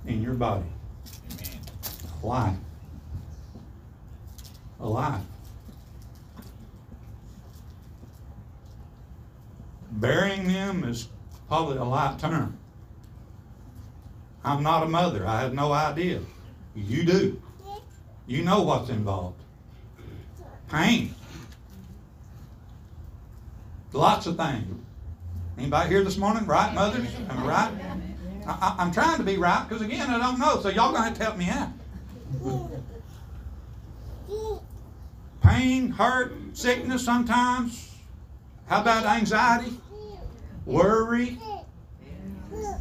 in 0.05 0.21
your 0.21 0.33
body. 0.33 0.65
Alive. 2.21 2.57
Alive. 4.79 5.21
Burying 9.91 10.47
them 10.47 10.83
is 10.83 11.07
probably 11.47 11.77
a 11.77 11.83
light 11.83 12.19
term. 12.19 12.57
I'm 14.43 14.61
not 14.61 14.83
a 14.83 14.87
mother. 14.87 15.25
I 15.25 15.41
have 15.41 15.53
no 15.53 15.71
idea. 15.71 16.19
You 16.75 17.03
do. 17.03 17.41
You 18.27 18.43
know 18.43 18.61
what's 18.63 18.89
involved. 18.89 19.41
Pain. 20.69 21.13
Lots 23.93 24.27
of 24.27 24.37
things. 24.37 24.81
Anybody 25.57 25.89
here 25.89 26.03
this 26.03 26.17
morning? 26.17 26.45
Right, 26.45 26.73
mothers? 26.73 27.07
Am 27.29 27.39
I 27.39 27.47
right? 27.47 27.71
I, 28.45 28.75
I'm 28.77 28.91
trying 28.91 29.17
to 29.17 29.23
be 29.23 29.37
right 29.37 29.65
because 29.67 29.81
again, 29.81 30.09
I 30.09 30.19
don't 30.19 30.39
know. 30.39 30.59
So 30.61 30.69
y'all 30.69 30.91
gonna 30.91 31.05
have 31.05 31.17
to 31.17 31.23
help 31.23 31.37
me 31.37 31.49
out. 31.49 31.69
Pain, 35.41 35.89
hurt, 35.89 36.33
sickness 36.53 37.03
sometimes. 37.05 37.95
How 38.67 38.81
about 38.81 39.05
anxiety? 39.05 39.79
Worry. 40.65 41.39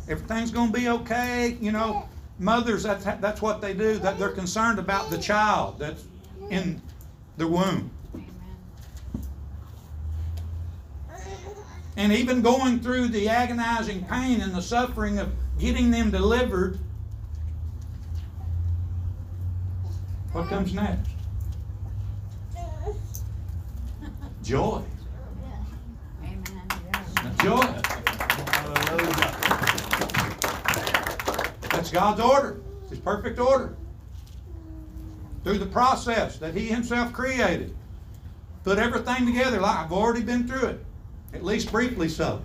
Everything's 0.08 0.50
gonna 0.50 0.72
be 0.72 0.88
okay. 0.88 1.56
You 1.60 1.72
know, 1.72 2.08
mothers, 2.38 2.82
that's, 2.82 3.04
that's 3.04 3.40
what 3.40 3.60
they 3.60 3.74
do. 3.74 3.98
That 3.98 4.18
they're 4.18 4.30
concerned 4.30 4.78
about 4.78 5.10
the 5.10 5.18
child 5.18 5.78
that's 5.78 6.04
in 6.50 6.80
the 7.36 7.46
womb. 7.46 7.90
And 11.96 12.12
even 12.12 12.42
going 12.42 12.80
through 12.80 13.08
the 13.08 13.28
agonizing 13.28 14.04
pain 14.04 14.40
and 14.40 14.52
the 14.52 14.62
suffering 14.62 15.18
of 15.18 15.32
getting 15.58 15.90
them 15.90 16.10
delivered, 16.10 16.78
what 20.32 20.48
comes 20.48 20.74
next? 20.74 21.10
Joy. 24.42 24.82
Joy. 27.42 27.80
That's 31.70 31.90
God's 31.90 32.20
order. 32.20 32.60
His 32.90 32.98
perfect 32.98 33.38
order. 33.38 33.76
Through 35.44 35.58
the 35.58 35.66
process 35.66 36.38
that 36.38 36.54
He 36.54 36.66
Himself 36.66 37.12
created. 37.12 37.76
Put 38.64 38.78
everything 38.78 39.26
together 39.26 39.60
like 39.60 39.76
I've 39.76 39.92
already 39.92 40.22
been 40.22 40.48
through 40.48 40.68
it. 40.68 40.84
At 41.34 41.44
least 41.44 41.70
briefly 41.70 42.08
so. 42.08 42.42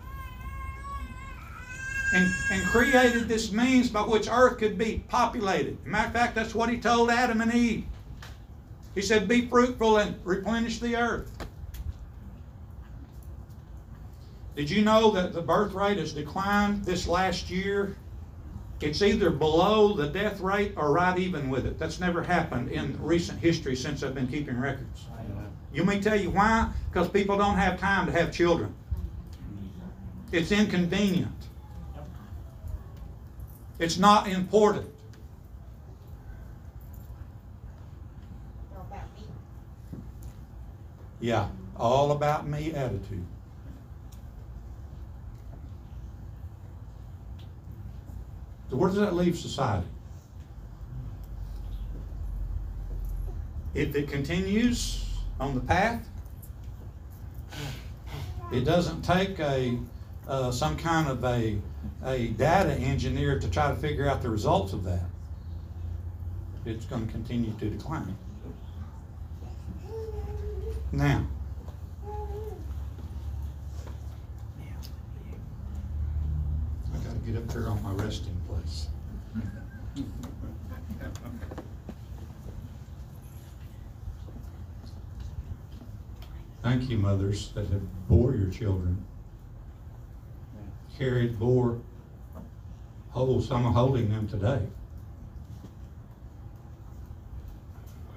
And, 2.13 2.27
and 2.51 2.65
created 2.65 3.27
this 3.27 3.51
means 3.51 3.89
by 3.89 4.01
which 4.01 4.27
earth 4.29 4.57
could 4.57 4.77
be 4.77 5.03
populated. 5.07 5.85
Matter 5.85 6.07
of 6.07 6.13
fact, 6.13 6.35
that's 6.35 6.53
what 6.53 6.69
he 6.69 6.77
told 6.77 7.09
Adam 7.09 7.39
and 7.39 7.53
Eve. 7.53 7.85
He 8.95 9.01
said, 9.01 9.27
Be 9.27 9.47
fruitful 9.47 9.97
and 9.97 10.19
replenish 10.25 10.79
the 10.79 10.95
earth. 10.97 11.31
Did 14.55 14.69
you 14.69 14.81
know 14.81 15.11
that 15.11 15.31
the 15.31 15.41
birth 15.41 15.73
rate 15.73 15.99
has 15.99 16.11
declined 16.11 16.83
this 16.83 17.07
last 17.07 17.49
year? 17.49 17.95
It's 18.81 19.01
either 19.01 19.29
below 19.29 19.93
the 19.93 20.07
death 20.07 20.39
rate 20.39 20.73
or 20.77 20.93
right 20.93 21.17
even 21.19 21.49
with 21.49 21.65
it. 21.65 21.77
That's 21.77 21.99
never 21.99 22.23
happened 22.23 22.71
in 22.71 22.97
recent 23.01 23.39
history 23.39 23.75
since 23.75 24.03
I've 24.03 24.15
been 24.15 24.27
keeping 24.27 24.57
records. 24.57 25.05
You 25.73 25.83
may 25.83 25.99
tell 25.99 26.19
you 26.19 26.29
why? 26.29 26.71
Because 26.89 27.09
people 27.09 27.37
don't 27.37 27.57
have 27.57 27.79
time 27.79 28.05
to 28.05 28.11
have 28.11 28.31
children. 28.31 28.73
It's 30.31 30.51
inconvenient. 30.51 31.33
It's 33.79 33.97
not 33.97 34.27
important. 34.27 34.93
Yeah, 41.21 41.49
all 41.75 42.11
about 42.11 42.47
me 42.47 42.71
attitude. 42.71 43.25
So 48.69 48.77
where 48.77 48.89
does 48.89 48.99
that 48.99 49.15
leave 49.15 49.37
society? 49.37 49.87
If 53.73 53.95
it 53.95 54.07
continues 54.07 55.05
on 55.39 55.55
the 55.55 55.61
path, 55.61 56.07
it 58.51 58.61
doesn't 58.61 59.01
take 59.03 59.39
a 59.39 59.77
uh, 60.27 60.51
some 60.51 60.77
kind 60.77 61.07
of 61.07 61.23
a 61.23 61.59
a 62.03 62.27
data 62.29 62.73
engineer 62.73 63.39
to 63.39 63.49
try 63.49 63.69
to 63.69 63.75
figure 63.75 64.07
out 64.07 64.21
the 64.21 64.29
results 64.29 64.73
of 64.73 64.83
that. 64.83 65.05
It's 66.65 66.85
going 66.85 67.05
to 67.07 67.11
continue 67.11 67.53
to 67.59 67.69
decline. 67.69 68.15
Now, 70.91 71.25
I 76.93 76.97
got 76.97 77.13
to 77.13 77.31
get 77.31 77.37
up 77.37 77.47
there 77.47 77.69
on 77.69 77.81
my 77.83 77.93
resting 77.93 78.38
Thank 86.61 86.89
you, 86.89 86.97
mothers 86.97 87.51
that 87.53 87.67
have 87.67 88.07
bore 88.07 88.35
your 88.35 88.49
children. 88.49 89.03
Carried, 90.97 91.39
bore, 91.39 91.79
hold, 93.11 93.43
some 93.43 93.65
are 93.65 93.71
holding 93.71 94.09
them 94.09 94.27
today. 94.27 94.61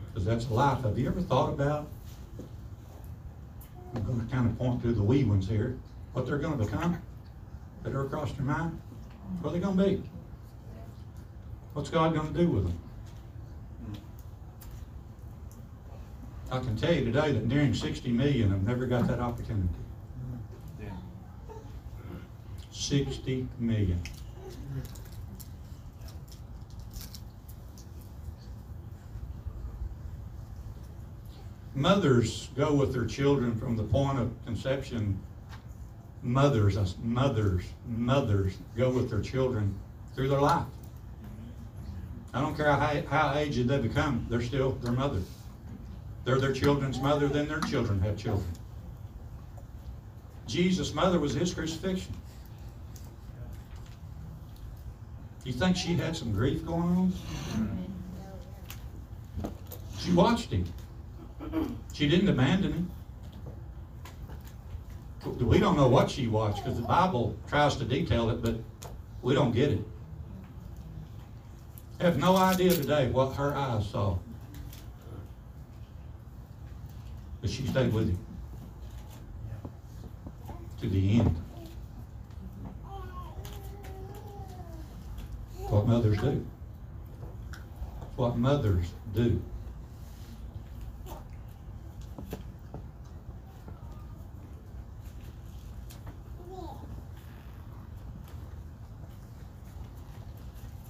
Because 0.09 0.27
that's 0.27 0.51
life. 0.51 0.83
Have 0.83 0.99
you 0.99 1.07
ever 1.07 1.23
thought 1.23 1.51
about? 1.51 1.89
I'm 3.95 4.05
going 4.05 4.21
to 4.21 4.35
kind 4.35 4.49
of 4.49 4.59
point 4.59 4.83
to 4.83 4.93
the 4.93 5.03
wee 5.03 5.25
ones 5.25 5.49
here. 5.49 5.79
What 6.13 6.27
they're 6.27 6.39
going 6.39 6.59
to 6.59 6.65
become? 6.65 7.01
That 7.85 7.95
are 7.95 8.05
across 8.05 8.35
your 8.37 8.45
mind? 8.45 8.81
What 9.41 9.51
are 9.51 9.53
they 9.55 9.61
going 9.61 9.77
to 9.79 9.85
be? 9.85 10.03
What's 11.75 11.89
God 11.89 12.13
going 12.15 12.33
to 12.33 12.39
do 12.39 12.49
with 12.49 12.65
them? 12.65 12.79
I 16.51 16.59
can 16.59 16.77
tell 16.77 16.93
you 16.93 17.07
today 17.07 17.33
that 17.33 17.47
nearing 17.47 17.73
60 17.73 18.11
million 18.11 18.51
have 18.51 18.63
never 18.63 18.85
got 18.85 19.07
that 19.07 19.21
opportunity. 19.21 19.69
Yeah. 20.79 20.91
60 22.71 23.49
million. 23.59 24.03
Mothers 31.75 32.51
go 32.55 32.75
with 32.75 32.93
their 32.93 33.07
children 33.07 33.57
from 33.57 33.79
the 33.79 33.83
point 33.83 34.19
of 34.19 34.31
conception. 34.45 35.19
Mothers, 36.23 36.77
mothers, 37.03 37.65
mothers 37.89 38.59
go 38.77 38.91
with 38.91 39.09
their 39.09 39.23
children 39.23 39.75
through 40.15 40.29
their 40.29 40.41
life. 40.41 40.67
I 42.35 42.41
don't 42.41 42.57
care 42.57 42.73
how, 42.73 43.03
how 43.09 43.35
aged 43.39 43.69
they 43.69 43.79
become, 43.79 44.27
they're 44.31 44.41
still 44.41 44.73
their 44.73 44.93
mother. 44.93 45.21
They're 46.25 46.39
their 46.39 46.53
children's 46.53 47.01
mother, 47.01 47.29
then 47.29 47.49
their 47.49 47.61
children 47.61 48.01
have 48.01 48.17
children. 48.17 48.51
Jesus' 50.47 50.95
mother 50.95 51.19
was 51.19 51.35
his 51.35 51.53
crucifixion. 51.53 52.15
You 55.45 55.53
think 55.53 55.77
she 55.77 55.95
had 55.95 56.17
some 56.17 56.33
grief 56.33 56.65
going 56.65 56.83
on? 56.83 57.13
She 59.99 60.13
watched 60.13 60.51
him. 60.51 60.65
She 61.93 62.09
didn't 62.09 62.29
abandon 62.29 62.73
him. 62.73 62.91
We 65.39 65.59
don't 65.59 65.77
know 65.77 65.89
what 65.89 66.11
she 66.11 66.29
watched 66.29 66.65
because 66.65 66.79
the 66.79 66.87
Bible 66.87 67.37
tries 67.49 67.77
to 67.77 67.85
detail 67.85 68.31
it, 68.31 68.43
but 68.43 68.57
we 69.23 69.35
don't 69.35 69.53
get 69.53 69.71
it. 69.71 69.85
Have 72.03 72.19
no 72.19 72.37
idea 72.37 72.71
today 72.71 73.09
what 73.11 73.37
her 73.37 73.55
eyes 73.55 73.89
saw. 73.89 74.19
But 77.41 77.49
she 77.49 77.65
stayed 77.65 77.93
with 77.93 78.09
him 78.09 78.19
to 80.81 80.89
the 80.89 81.21
end. 81.21 81.37
What 85.69 85.87
mothers 85.87 86.19
do. 86.19 86.45
What 88.17 88.37
mothers 88.37 88.87
do. 89.15 89.41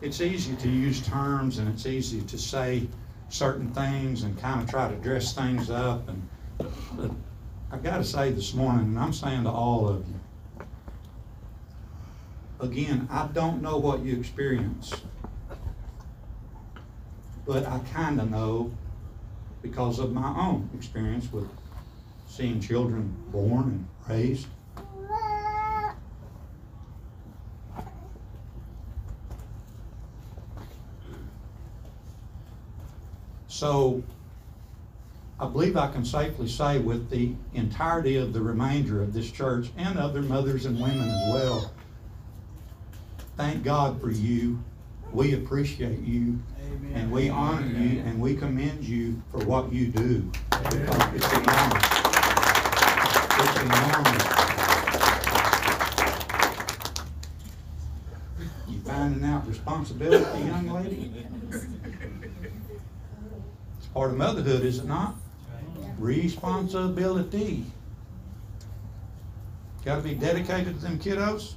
It's 0.02 0.20
easy 0.20 0.56
to 0.56 0.68
use 0.68 1.06
terms 1.06 1.58
and 1.58 1.68
it's 1.68 1.86
easy 1.86 2.22
to 2.22 2.36
say 2.36 2.88
certain 3.28 3.72
things 3.72 4.24
and 4.24 4.36
kind 4.36 4.60
of 4.60 4.68
try 4.68 4.88
to 4.88 4.96
dress 4.96 5.32
things 5.32 5.70
up 5.70 6.08
and 6.08 6.28
but 6.96 7.12
I 7.70 7.78
gotta 7.78 8.02
say 8.02 8.32
this 8.32 8.52
morning, 8.52 8.86
and 8.86 8.98
I'm 8.98 9.12
saying 9.12 9.44
to 9.44 9.50
all 9.50 9.88
of 9.88 10.04
you, 10.08 10.20
again, 12.60 13.08
I 13.10 13.28
don't 13.28 13.62
know 13.62 13.78
what 13.78 14.04
you 14.04 14.18
experience. 14.18 15.02
But 17.46 17.66
I 17.66 17.78
kinda 17.94 18.26
know 18.26 18.72
because 19.62 20.00
of 20.00 20.12
my 20.12 20.34
own 20.36 20.68
experience 20.74 21.32
with 21.32 21.48
seeing 22.26 22.60
children 22.60 23.16
born 23.30 23.62
and 23.62 23.88
raised. 24.08 24.48
So 33.62 34.02
I 35.38 35.46
believe 35.46 35.76
I 35.76 35.86
can 35.86 36.04
safely 36.04 36.48
say 36.48 36.80
with 36.80 37.08
the 37.10 37.32
entirety 37.54 38.16
of 38.16 38.32
the 38.32 38.40
remainder 38.40 39.00
of 39.00 39.14
this 39.14 39.30
church 39.30 39.70
and 39.76 40.00
other 40.00 40.20
mothers 40.20 40.66
and 40.66 40.80
women 40.80 41.08
as 41.08 41.32
well, 41.32 41.72
thank 43.36 43.62
God 43.62 44.00
for 44.00 44.10
you. 44.10 44.60
We 45.12 45.34
appreciate 45.34 46.00
you 46.00 46.40
and 46.92 47.12
we 47.12 47.28
honor 47.28 47.68
you 47.68 48.00
and 48.00 48.20
we 48.20 48.34
commend 48.34 48.82
you 48.82 49.22
for 49.30 49.38
what 49.44 49.72
you 49.72 49.86
do. 49.86 50.28
It's 50.50 51.32
enormous. 51.32 51.84
It's 53.38 53.56
enormous. 53.62 54.24
You 58.66 58.80
finding 58.80 59.24
out 59.24 59.46
responsibility, 59.46 60.46
young 60.46 60.68
lady? 60.68 61.12
Part 63.94 64.10
of 64.12 64.16
motherhood, 64.16 64.64
is 64.64 64.78
it 64.78 64.86
not? 64.86 65.16
Responsibility. 65.98 67.66
Got 69.84 69.96
to 69.96 70.02
be 70.02 70.14
dedicated 70.14 70.74
to 70.76 70.80
them 70.80 70.98
kiddos. 70.98 71.54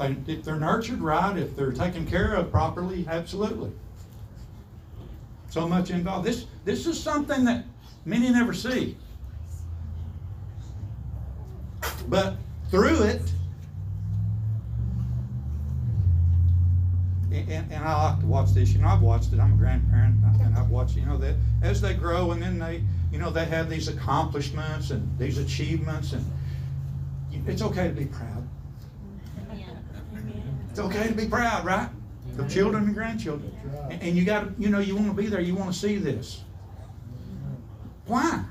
If 0.00 0.44
they're 0.44 0.56
nurtured 0.56 1.00
right, 1.00 1.38
if 1.38 1.56
they're 1.56 1.72
taken 1.72 2.04
care 2.04 2.34
of 2.34 2.50
properly, 2.50 3.06
absolutely. 3.08 3.70
So 5.50 5.68
much 5.68 5.90
involved. 5.90 6.26
This, 6.26 6.46
this 6.64 6.86
is 6.86 7.00
something 7.00 7.44
that 7.44 7.64
many 8.04 8.28
never 8.30 8.52
see. 8.52 8.96
But 12.08 12.34
through 12.70 13.02
it, 13.02 13.22
and, 17.44 17.52
and, 17.52 17.72
and 17.72 17.84
I 17.84 18.10
like 18.10 18.20
to 18.20 18.26
watch 18.26 18.52
this. 18.52 18.72
You 18.72 18.80
know, 18.80 18.88
I've 18.88 19.02
watched 19.02 19.32
it. 19.32 19.40
I'm 19.40 19.52
a 19.52 19.56
grandparent, 19.56 20.16
and 20.40 20.56
I've 20.56 20.70
watched. 20.70 20.96
You 20.96 21.06
know 21.06 21.16
that 21.18 21.36
as 21.62 21.80
they 21.80 21.94
grow, 21.94 22.32
and 22.32 22.42
then 22.42 22.58
they, 22.58 22.82
you 23.12 23.18
know, 23.18 23.30
they 23.30 23.44
have 23.44 23.70
these 23.70 23.88
accomplishments 23.88 24.90
and 24.90 25.18
these 25.18 25.38
achievements, 25.38 26.12
and 26.12 26.24
it's 27.46 27.62
okay 27.62 27.88
to 27.88 27.94
be 27.94 28.06
proud. 28.06 28.48
It's 30.70 30.78
okay 30.80 31.06
to 31.06 31.14
be 31.14 31.26
proud, 31.26 31.64
right? 31.64 31.88
Of 32.38 32.50
children 32.50 32.84
and 32.84 32.94
grandchildren, 32.94 33.52
and, 33.90 34.02
and 34.02 34.16
you 34.16 34.24
got 34.24 34.58
you 34.58 34.68
know, 34.68 34.80
you 34.80 34.96
want 34.96 35.06
to 35.08 35.14
be 35.14 35.26
there. 35.26 35.40
You 35.40 35.54
want 35.54 35.72
to 35.72 35.78
see 35.78 35.96
this. 35.98 36.42
Why? 38.06 38.44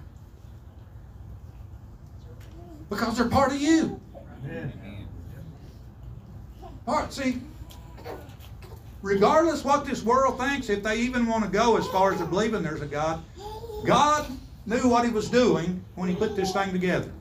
Because 2.90 3.18
they're 3.18 3.28
part 3.28 3.52
of 3.52 3.60
you. 3.60 4.00
Part. 6.86 7.12
See, 7.12 7.42
regardless 9.04 9.64
what 9.64 9.86
this 9.86 10.02
world 10.02 10.40
thinks, 10.40 10.70
if 10.70 10.82
they 10.82 10.98
even 10.98 11.28
want 11.28 11.44
to 11.44 11.50
go 11.52 11.78
as 11.78 11.86
far 11.90 12.14
as 12.14 12.22
believing 12.22 12.64
there's 12.64 12.82
a 12.82 12.88
God, 12.88 13.24
God 13.86 14.26
knew 14.66 14.90
what 14.90 15.06
He 15.06 15.12
was 15.12 15.30
doing 15.30 15.84
when 15.94 16.10
He 16.10 16.16
put 16.16 16.36
this 16.36 16.52
thing 16.54 16.72
together. 16.72 17.12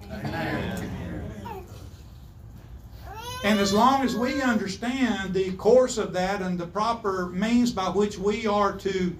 And 3.44 3.58
as 3.58 3.72
long 3.72 4.02
as 4.04 4.14
we 4.14 4.40
understand 4.40 5.34
the 5.34 5.50
course 5.54 5.98
of 5.98 6.12
that 6.12 6.40
and 6.40 6.56
the 6.56 6.66
proper 6.66 7.26
means 7.26 7.72
by 7.72 7.88
which 7.88 8.16
we 8.16 8.46
are 8.46 8.76
to 8.78 9.16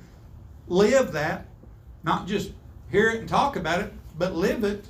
live 0.69 1.11
that, 1.13 1.47
not 2.05 2.29
just 2.29 2.53
hear 2.93 3.11
it 3.11 3.19
and 3.19 3.29
talk 3.29 3.57
about 3.57 3.81
it, 3.81 3.93
but 4.17 4.37
live 4.37 4.63
it, 4.63 4.85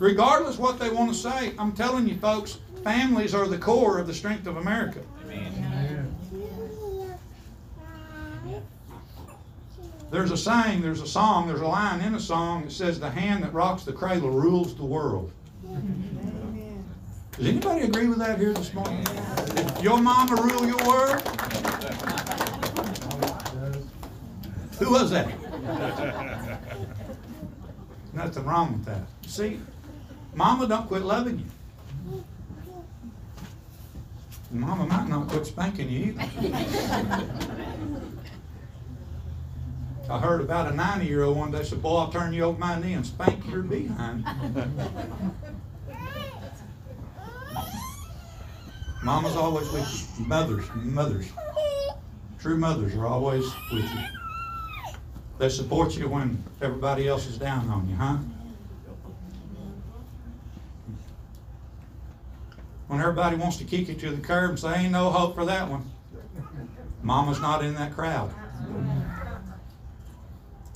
regardless 0.00 0.58
what 0.58 0.80
they 0.80 0.90
want 0.90 1.12
to 1.12 1.16
say, 1.16 1.52
I'm 1.56 1.72
telling 1.72 2.08
you 2.08 2.18
folks, 2.18 2.58
families 2.82 3.32
are 3.32 3.46
the 3.46 3.58
core 3.58 3.98
of 3.98 4.08
the 4.08 4.14
strength 4.14 4.48
of 4.48 4.56
America. 4.56 5.00
There's 10.10 10.30
a 10.30 10.36
saying, 10.36 10.80
there's 10.80 11.02
a 11.02 11.06
song, 11.06 11.46
there's 11.46 11.60
a 11.60 11.66
line 11.66 12.00
in 12.00 12.14
a 12.14 12.20
song 12.20 12.64
that 12.64 12.72
says, 12.72 12.98
The 12.98 13.10
hand 13.10 13.42
that 13.42 13.52
rocks 13.52 13.84
the 13.84 13.92
cradle 13.92 14.30
rules 14.30 14.74
the 14.74 14.84
world. 14.84 15.30
Does 17.36 17.46
anybody 17.46 17.82
agree 17.82 18.08
with 18.08 18.18
that 18.18 18.38
here 18.38 18.54
this 18.54 18.72
morning? 18.72 19.04
Did 19.54 19.82
your 19.82 20.00
mama 20.00 20.40
rule 20.40 20.66
your 20.66 20.84
world? 20.88 21.20
Who 24.78 24.90
was 24.90 25.10
that? 25.10 25.28
Nothing 28.14 28.44
wrong 28.44 28.72
with 28.72 28.84
that. 28.86 29.02
See, 29.26 29.60
mama 30.34 30.66
don't 30.66 30.86
quit 30.88 31.02
loving 31.02 31.38
you. 31.40 31.44
Mama 34.50 34.86
might 34.86 35.08
not 35.08 35.28
quit 35.28 35.46
spanking 35.46 35.90
you 35.90 36.16
either. 36.18 37.28
I 40.10 40.18
heard 40.18 40.40
about 40.40 40.72
a 40.72 40.74
90 40.74 41.04
year 41.04 41.22
old 41.22 41.36
one 41.36 41.50
day 41.50 41.62
said, 41.62 41.82
Boy, 41.82 41.98
I'll 41.98 42.10
turn 42.10 42.32
you 42.32 42.44
over 42.44 42.58
my 42.58 42.80
knee 42.80 42.94
and 42.94 43.04
spank 43.04 43.46
your 43.46 43.60
behind. 43.62 44.24
Mama's 49.02 49.36
always 49.36 49.70
with 49.70 50.18
you. 50.18 50.24
Mothers, 50.26 50.64
mothers. 50.74 51.30
True 52.40 52.56
mothers 52.56 52.94
are 52.94 53.06
always 53.06 53.44
with 53.70 53.84
you. 53.84 54.00
They 55.38 55.50
support 55.50 55.94
you 55.96 56.08
when 56.08 56.42
everybody 56.62 57.06
else 57.06 57.26
is 57.26 57.36
down 57.36 57.68
on 57.68 57.88
you, 57.88 57.94
huh? 57.94 58.16
When 62.88 63.00
everybody 63.00 63.36
wants 63.36 63.58
to 63.58 63.64
kick 63.64 63.88
you 63.88 63.94
to 63.94 64.10
the 64.10 64.22
curb 64.22 64.50
and 64.50 64.58
say, 64.58 64.84
ain't 64.84 64.92
no 64.92 65.10
hope 65.10 65.34
for 65.34 65.44
that 65.44 65.68
one. 65.68 65.84
Mama's 67.02 67.40
not 67.40 67.62
in 67.62 67.74
that 67.74 67.94
crowd. 67.94 68.32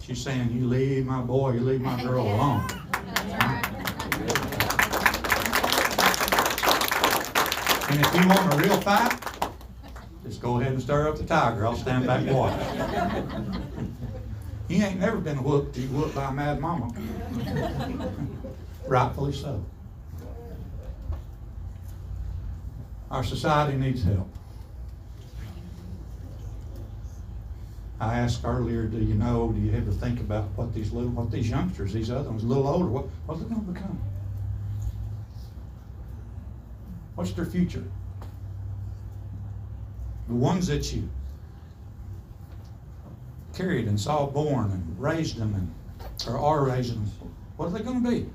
She's 0.03 0.21
saying, 0.21 0.51
you 0.53 0.67
leave 0.67 1.07
my 1.07 1.21
boy, 1.21 1.53
you 1.53 1.61
leave 1.61 1.81
my 1.81 2.03
girl 2.03 2.23
alone. 2.23 2.67
And 7.89 8.01
if 8.01 8.15
you 8.15 8.27
want 8.27 8.53
a 8.53 8.57
real 8.57 8.81
fight, 8.81 9.17
just 10.25 10.43
go 10.43 10.61
ahead 10.61 10.73
and 10.73 10.83
stir 10.83 11.09
up 11.09 11.19
the 11.19 11.25
tiger. 11.25 11.65
I'll 11.65 11.77
stand 11.77 12.07
back 12.07 12.27
and 12.27 12.37
watch. 12.37 12.61
he 14.67 14.83
ain't 14.83 14.99
never 14.99 15.19
been 15.19 15.45
whooped, 15.45 15.77
He 15.77 15.87
whooped 15.87 16.17
by 16.17 16.31
a 16.31 16.33
mad 16.33 16.59
mama. 16.59 16.93
Rightfully 18.89 19.33
so. 19.33 19.65
Our 23.09 23.23
society 23.23 23.77
needs 23.77 24.03
help. 24.03 24.29
I 28.03 28.19
asked 28.19 28.41
earlier, 28.45 28.83
do 28.87 28.99
you 28.99 29.15
know, 29.15 29.53
do 29.53 29.61
you 29.61 29.73
ever 29.77 29.93
think 29.93 30.19
about 30.19 30.47
what 30.57 30.75
these 30.75 30.91
little, 30.91 31.11
what 31.11 31.31
these 31.31 31.49
youngsters, 31.49 31.93
these 31.93 32.11
other 32.11 32.29
ones, 32.29 32.43
a 32.43 32.47
little 32.47 32.67
older, 32.67 32.87
what, 32.87 33.05
what 33.27 33.37
are 33.37 33.45
they 33.45 33.49
gonna 33.49 33.61
become? 33.61 33.97
What's 37.15 37.31
their 37.31 37.45
future? 37.45 37.85
The 40.27 40.35
ones 40.35 40.67
that 40.67 40.93
you 40.93 41.09
carried 43.55 43.87
and 43.87 44.01
saw 44.01 44.27
born 44.27 44.73
and 44.73 45.01
raised 45.01 45.37
them 45.37 45.55
and, 45.55 45.73
or 46.27 46.37
are 46.39 46.65
raising 46.65 46.97
them, 46.97 47.13
what 47.57 47.67
are 47.67 47.71
they 47.71 47.85
gonna 47.85 48.11
be? 48.11 48.29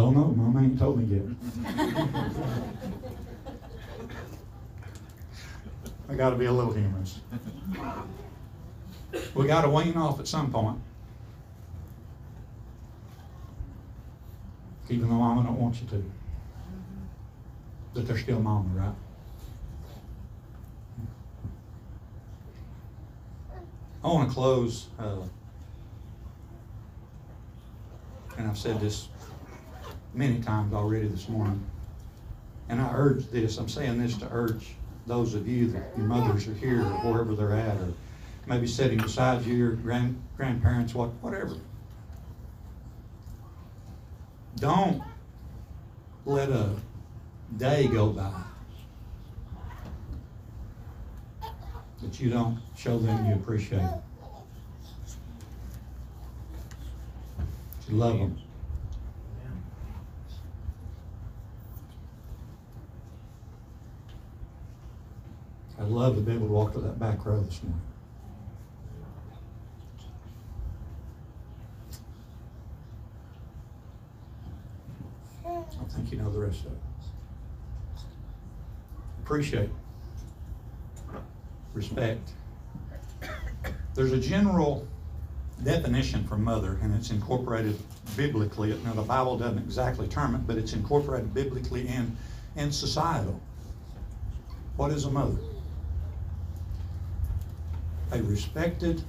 Don't 0.00 0.14
know, 0.14 0.26
Mom 0.26 0.56
ain't 0.64 0.78
told 0.78 0.98
me 0.98 1.16
yet. 1.16 1.24
I 6.08 6.14
gotta 6.14 6.36
be 6.36 6.46
a 6.46 6.52
little 6.52 6.72
humorous. 6.72 7.20
We 9.34 9.46
gotta 9.46 9.68
wean 9.68 9.96
off 9.96 10.18
at 10.20 10.26
some 10.26 10.50
point. 10.50 10.78
Even 14.88 15.08
though 15.08 15.16
mama 15.16 15.44
don't 15.44 15.60
want 15.60 15.80
you 15.80 15.86
to. 15.88 16.12
But 17.94 18.08
they're 18.08 18.18
still 18.18 18.40
mama, 18.40 18.68
right? 18.74 18.94
I 24.02 24.06
wanna 24.08 24.30
close, 24.30 24.88
uh, 24.98 25.16
and 28.38 28.48
I've 28.48 28.58
said 28.58 28.80
this 28.80 29.08
many 30.14 30.40
times 30.40 30.72
already 30.72 31.08
this 31.08 31.28
morning. 31.28 31.64
And 32.68 32.80
I 32.80 32.92
urge 32.94 33.28
this, 33.28 33.58
I'm 33.58 33.68
saying 33.68 33.98
this 33.98 34.16
to 34.18 34.28
urge 34.30 34.68
those 35.06 35.34
of 35.34 35.48
you 35.48 35.68
that 35.68 35.92
your 35.96 36.06
mothers 36.06 36.46
are 36.46 36.54
here 36.54 36.82
or 36.82 37.12
wherever 37.12 37.34
they're 37.34 37.54
at, 37.54 37.76
or 37.76 37.92
maybe 38.46 38.66
sitting 38.66 38.98
beside 38.98 39.44
you, 39.44 39.54
your 39.54 39.72
grand, 39.72 40.20
grandparents, 40.36 40.94
what, 40.94 41.08
whatever. 41.20 41.56
Don't 44.56 45.02
let 46.24 46.50
a 46.50 46.70
day 47.56 47.88
go 47.88 48.10
by 48.10 48.30
that 52.02 52.20
you 52.20 52.30
don't 52.30 52.58
show 52.76 52.98
them 52.98 53.26
you 53.26 53.34
appreciate 53.34 53.82
it. 53.82 54.02
You 57.88 57.96
love 57.96 58.18
them. 58.18 58.38
I'd 65.80 65.88
love 65.88 66.14
to 66.16 66.20
be 66.20 66.32
able 66.32 66.46
to 66.46 66.52
walk 66.52 66.74
to 66.74 66.78
that 66.80 66.98
back 66.98 67.24
row 67.24 67.40
this 67.40 67.60
morning. 67.62 67.80
I 75.46 75.92
think 75.92 76.12
you 76.12 76.18
know 76.18 76.30
the 76.30 76.38
rest 76.38 76.66
of 76.66 76.72
it. 76.72 76.78
Appreciate. 79.24 79.70
Respect. 81.72 82.30
There's 83.94 84.12
a 84.12 84.18
general 84.18 84.86
definition 85.64 86.26
for 86.26 86.36
mother, 86.36 86.78
and 86.82 86.94
it's 86.94 87.10
incorporated 87.10 87.78
biblically. 88.16 88.78
Now, 88.84 88.92
the 88.92 89.02
Bible 89.02 89.38
doesn't 89.38 89.58
exactly 89.58 90.08
term 90.08 90.34
it, 90.34 90.46
but 90.46 90.58
it's 90.58 90.74
incorporated 90.74 91.32
biblically 91.32 91.88
and, 91.88 92.14
and 92.56 92.74
societal. 92.74 93.40
What 94.76 94.90
is 94.90 95.04
a 95.04 95.10
mother? 95.10 95.38
A 98.12 98.22
respected 98.22 99.02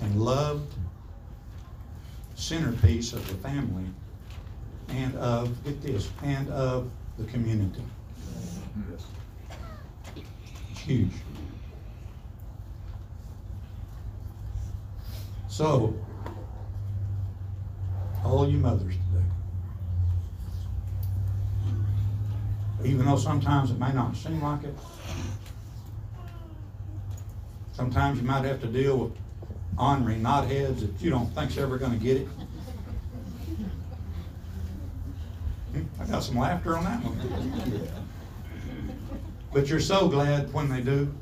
and 0.00 0.20
loved 0.20 0.72
centerpiece 2.34 3.12
of 3.12 3.26
the 3.28 3.34
family 3.36 3.86
and 4.88 5.14
of, 5.16 5.64
get 5.64 5.82
this, 5.82 6.10
and 6.22 6.48
of 6.50 6.90
the 7.18 7.24
community. 7.24 7.82
It's 10.70 10.80
huge. 10.80 11.12
So, 15.48 15.94
all 18.24 18.48
you 18.48 18.58
mothers 18.58 18.94
today, 18.94 19.24
even 22.84 23.06
though 23.06 23.16
sometimes 23.16 23.70
it 23.70 23.78
may 23.78 23.92
not 23.92 24.14
seem 24.14 24.42
like 24.42 24.64
it, 24.64 24.76
Sometimes 27.76 28.18
you 28.18 28.26
might 28.26 28.42
have 28.46 28.62
to 28.62 28.66
deal 28.66 28.96
with 28.96 29.12
ornery 29.78 30.14
knotheads 30.14 30.80
that 30.80 30.98
you 30.98 31.10
don't 31.10 31.26
think's 31.34 31.58
ever 31.58 31.76
gonna 31.76 31.98
get 31.98 32.16
it. 32.16 32.28
Hmm, 35.74 35.82
I 36.00 36.06
got 36.06 36.22
some 36.22 36.38
laughter 36.38 36.78
on 36.78 36.84
that 36.84 37.00
one. 37.04 37.90
But 39.52 39.68
you're 39.68 39.80
so 39.80 40.08
glad 40.08 40.50
when 40.54 40.70
they 40.70 40.80
do. 40.80 41.14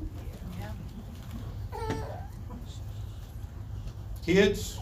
Kids, 4.25 4.79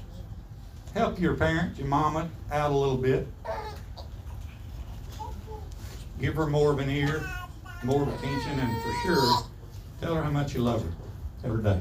help 0.94 1.20
your 1.20 1.34
parents, 1.34 1.80
your 1.80 1.88
mama, 1.88 2.30
out 2.52 2.72
a 2.72 2.78
little 2.78 2.98
bit. 2.98 3.28
Give 6.22 6.36
her 6.36 6.46
more 6.46 6.72
of 6.72 6.78
an 6.78 6.92
ear, 6.92 7.28
more 7.82 8.04
of 8.04 8.10
attention, 8.10 8.60
and 8.60 8.84
for 8.84 8.94
sure, 9.08 9.48
tell 10.00 10.14
her 10.14 10.22
how 10.22 10.30
much 10.30 10.54
you 10.54 10.62
love 10.62 10.84
her 10.84 11.03
every 11.44 11.64
day. 11.64 11.80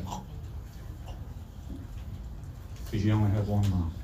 Because 2.85 3.05
you 3.05 3.13
only 3.13 3.31
have 3.31 3.49
one 3.49 3.69
mom. 3.71 3.95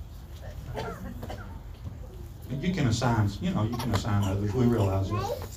And 2.51 2.63
you 2.63 2.73
can 2.73 2.89
assign, 2.89 3.29
you 3.43 3.51
know, 3.51 3.65
you 3.65 3.77
can 3.77 3.95
assign 3.95 4.25
others, 4.25 4.55
we 4.55 4.65
realize 4.65 5.11
that. 5.11 5.49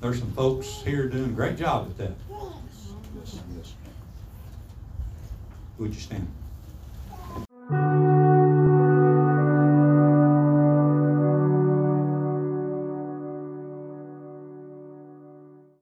There's 0.00 0.18
some 0.18 0.32
folks 0.32 0.80
here 0.82 1.08
doing 1.08 1.26
a 1.26 1.28
great 1.28 1.58
job 1.58 1.88
at 1.90 1.98
that. 1.98 2.12
Yes. 2.30 2.40
Yes, 3.16 3.38
yes. 3.56 3.74
Would 5.78 5.94
you 5.94 6.00
stand? 6.00 6.26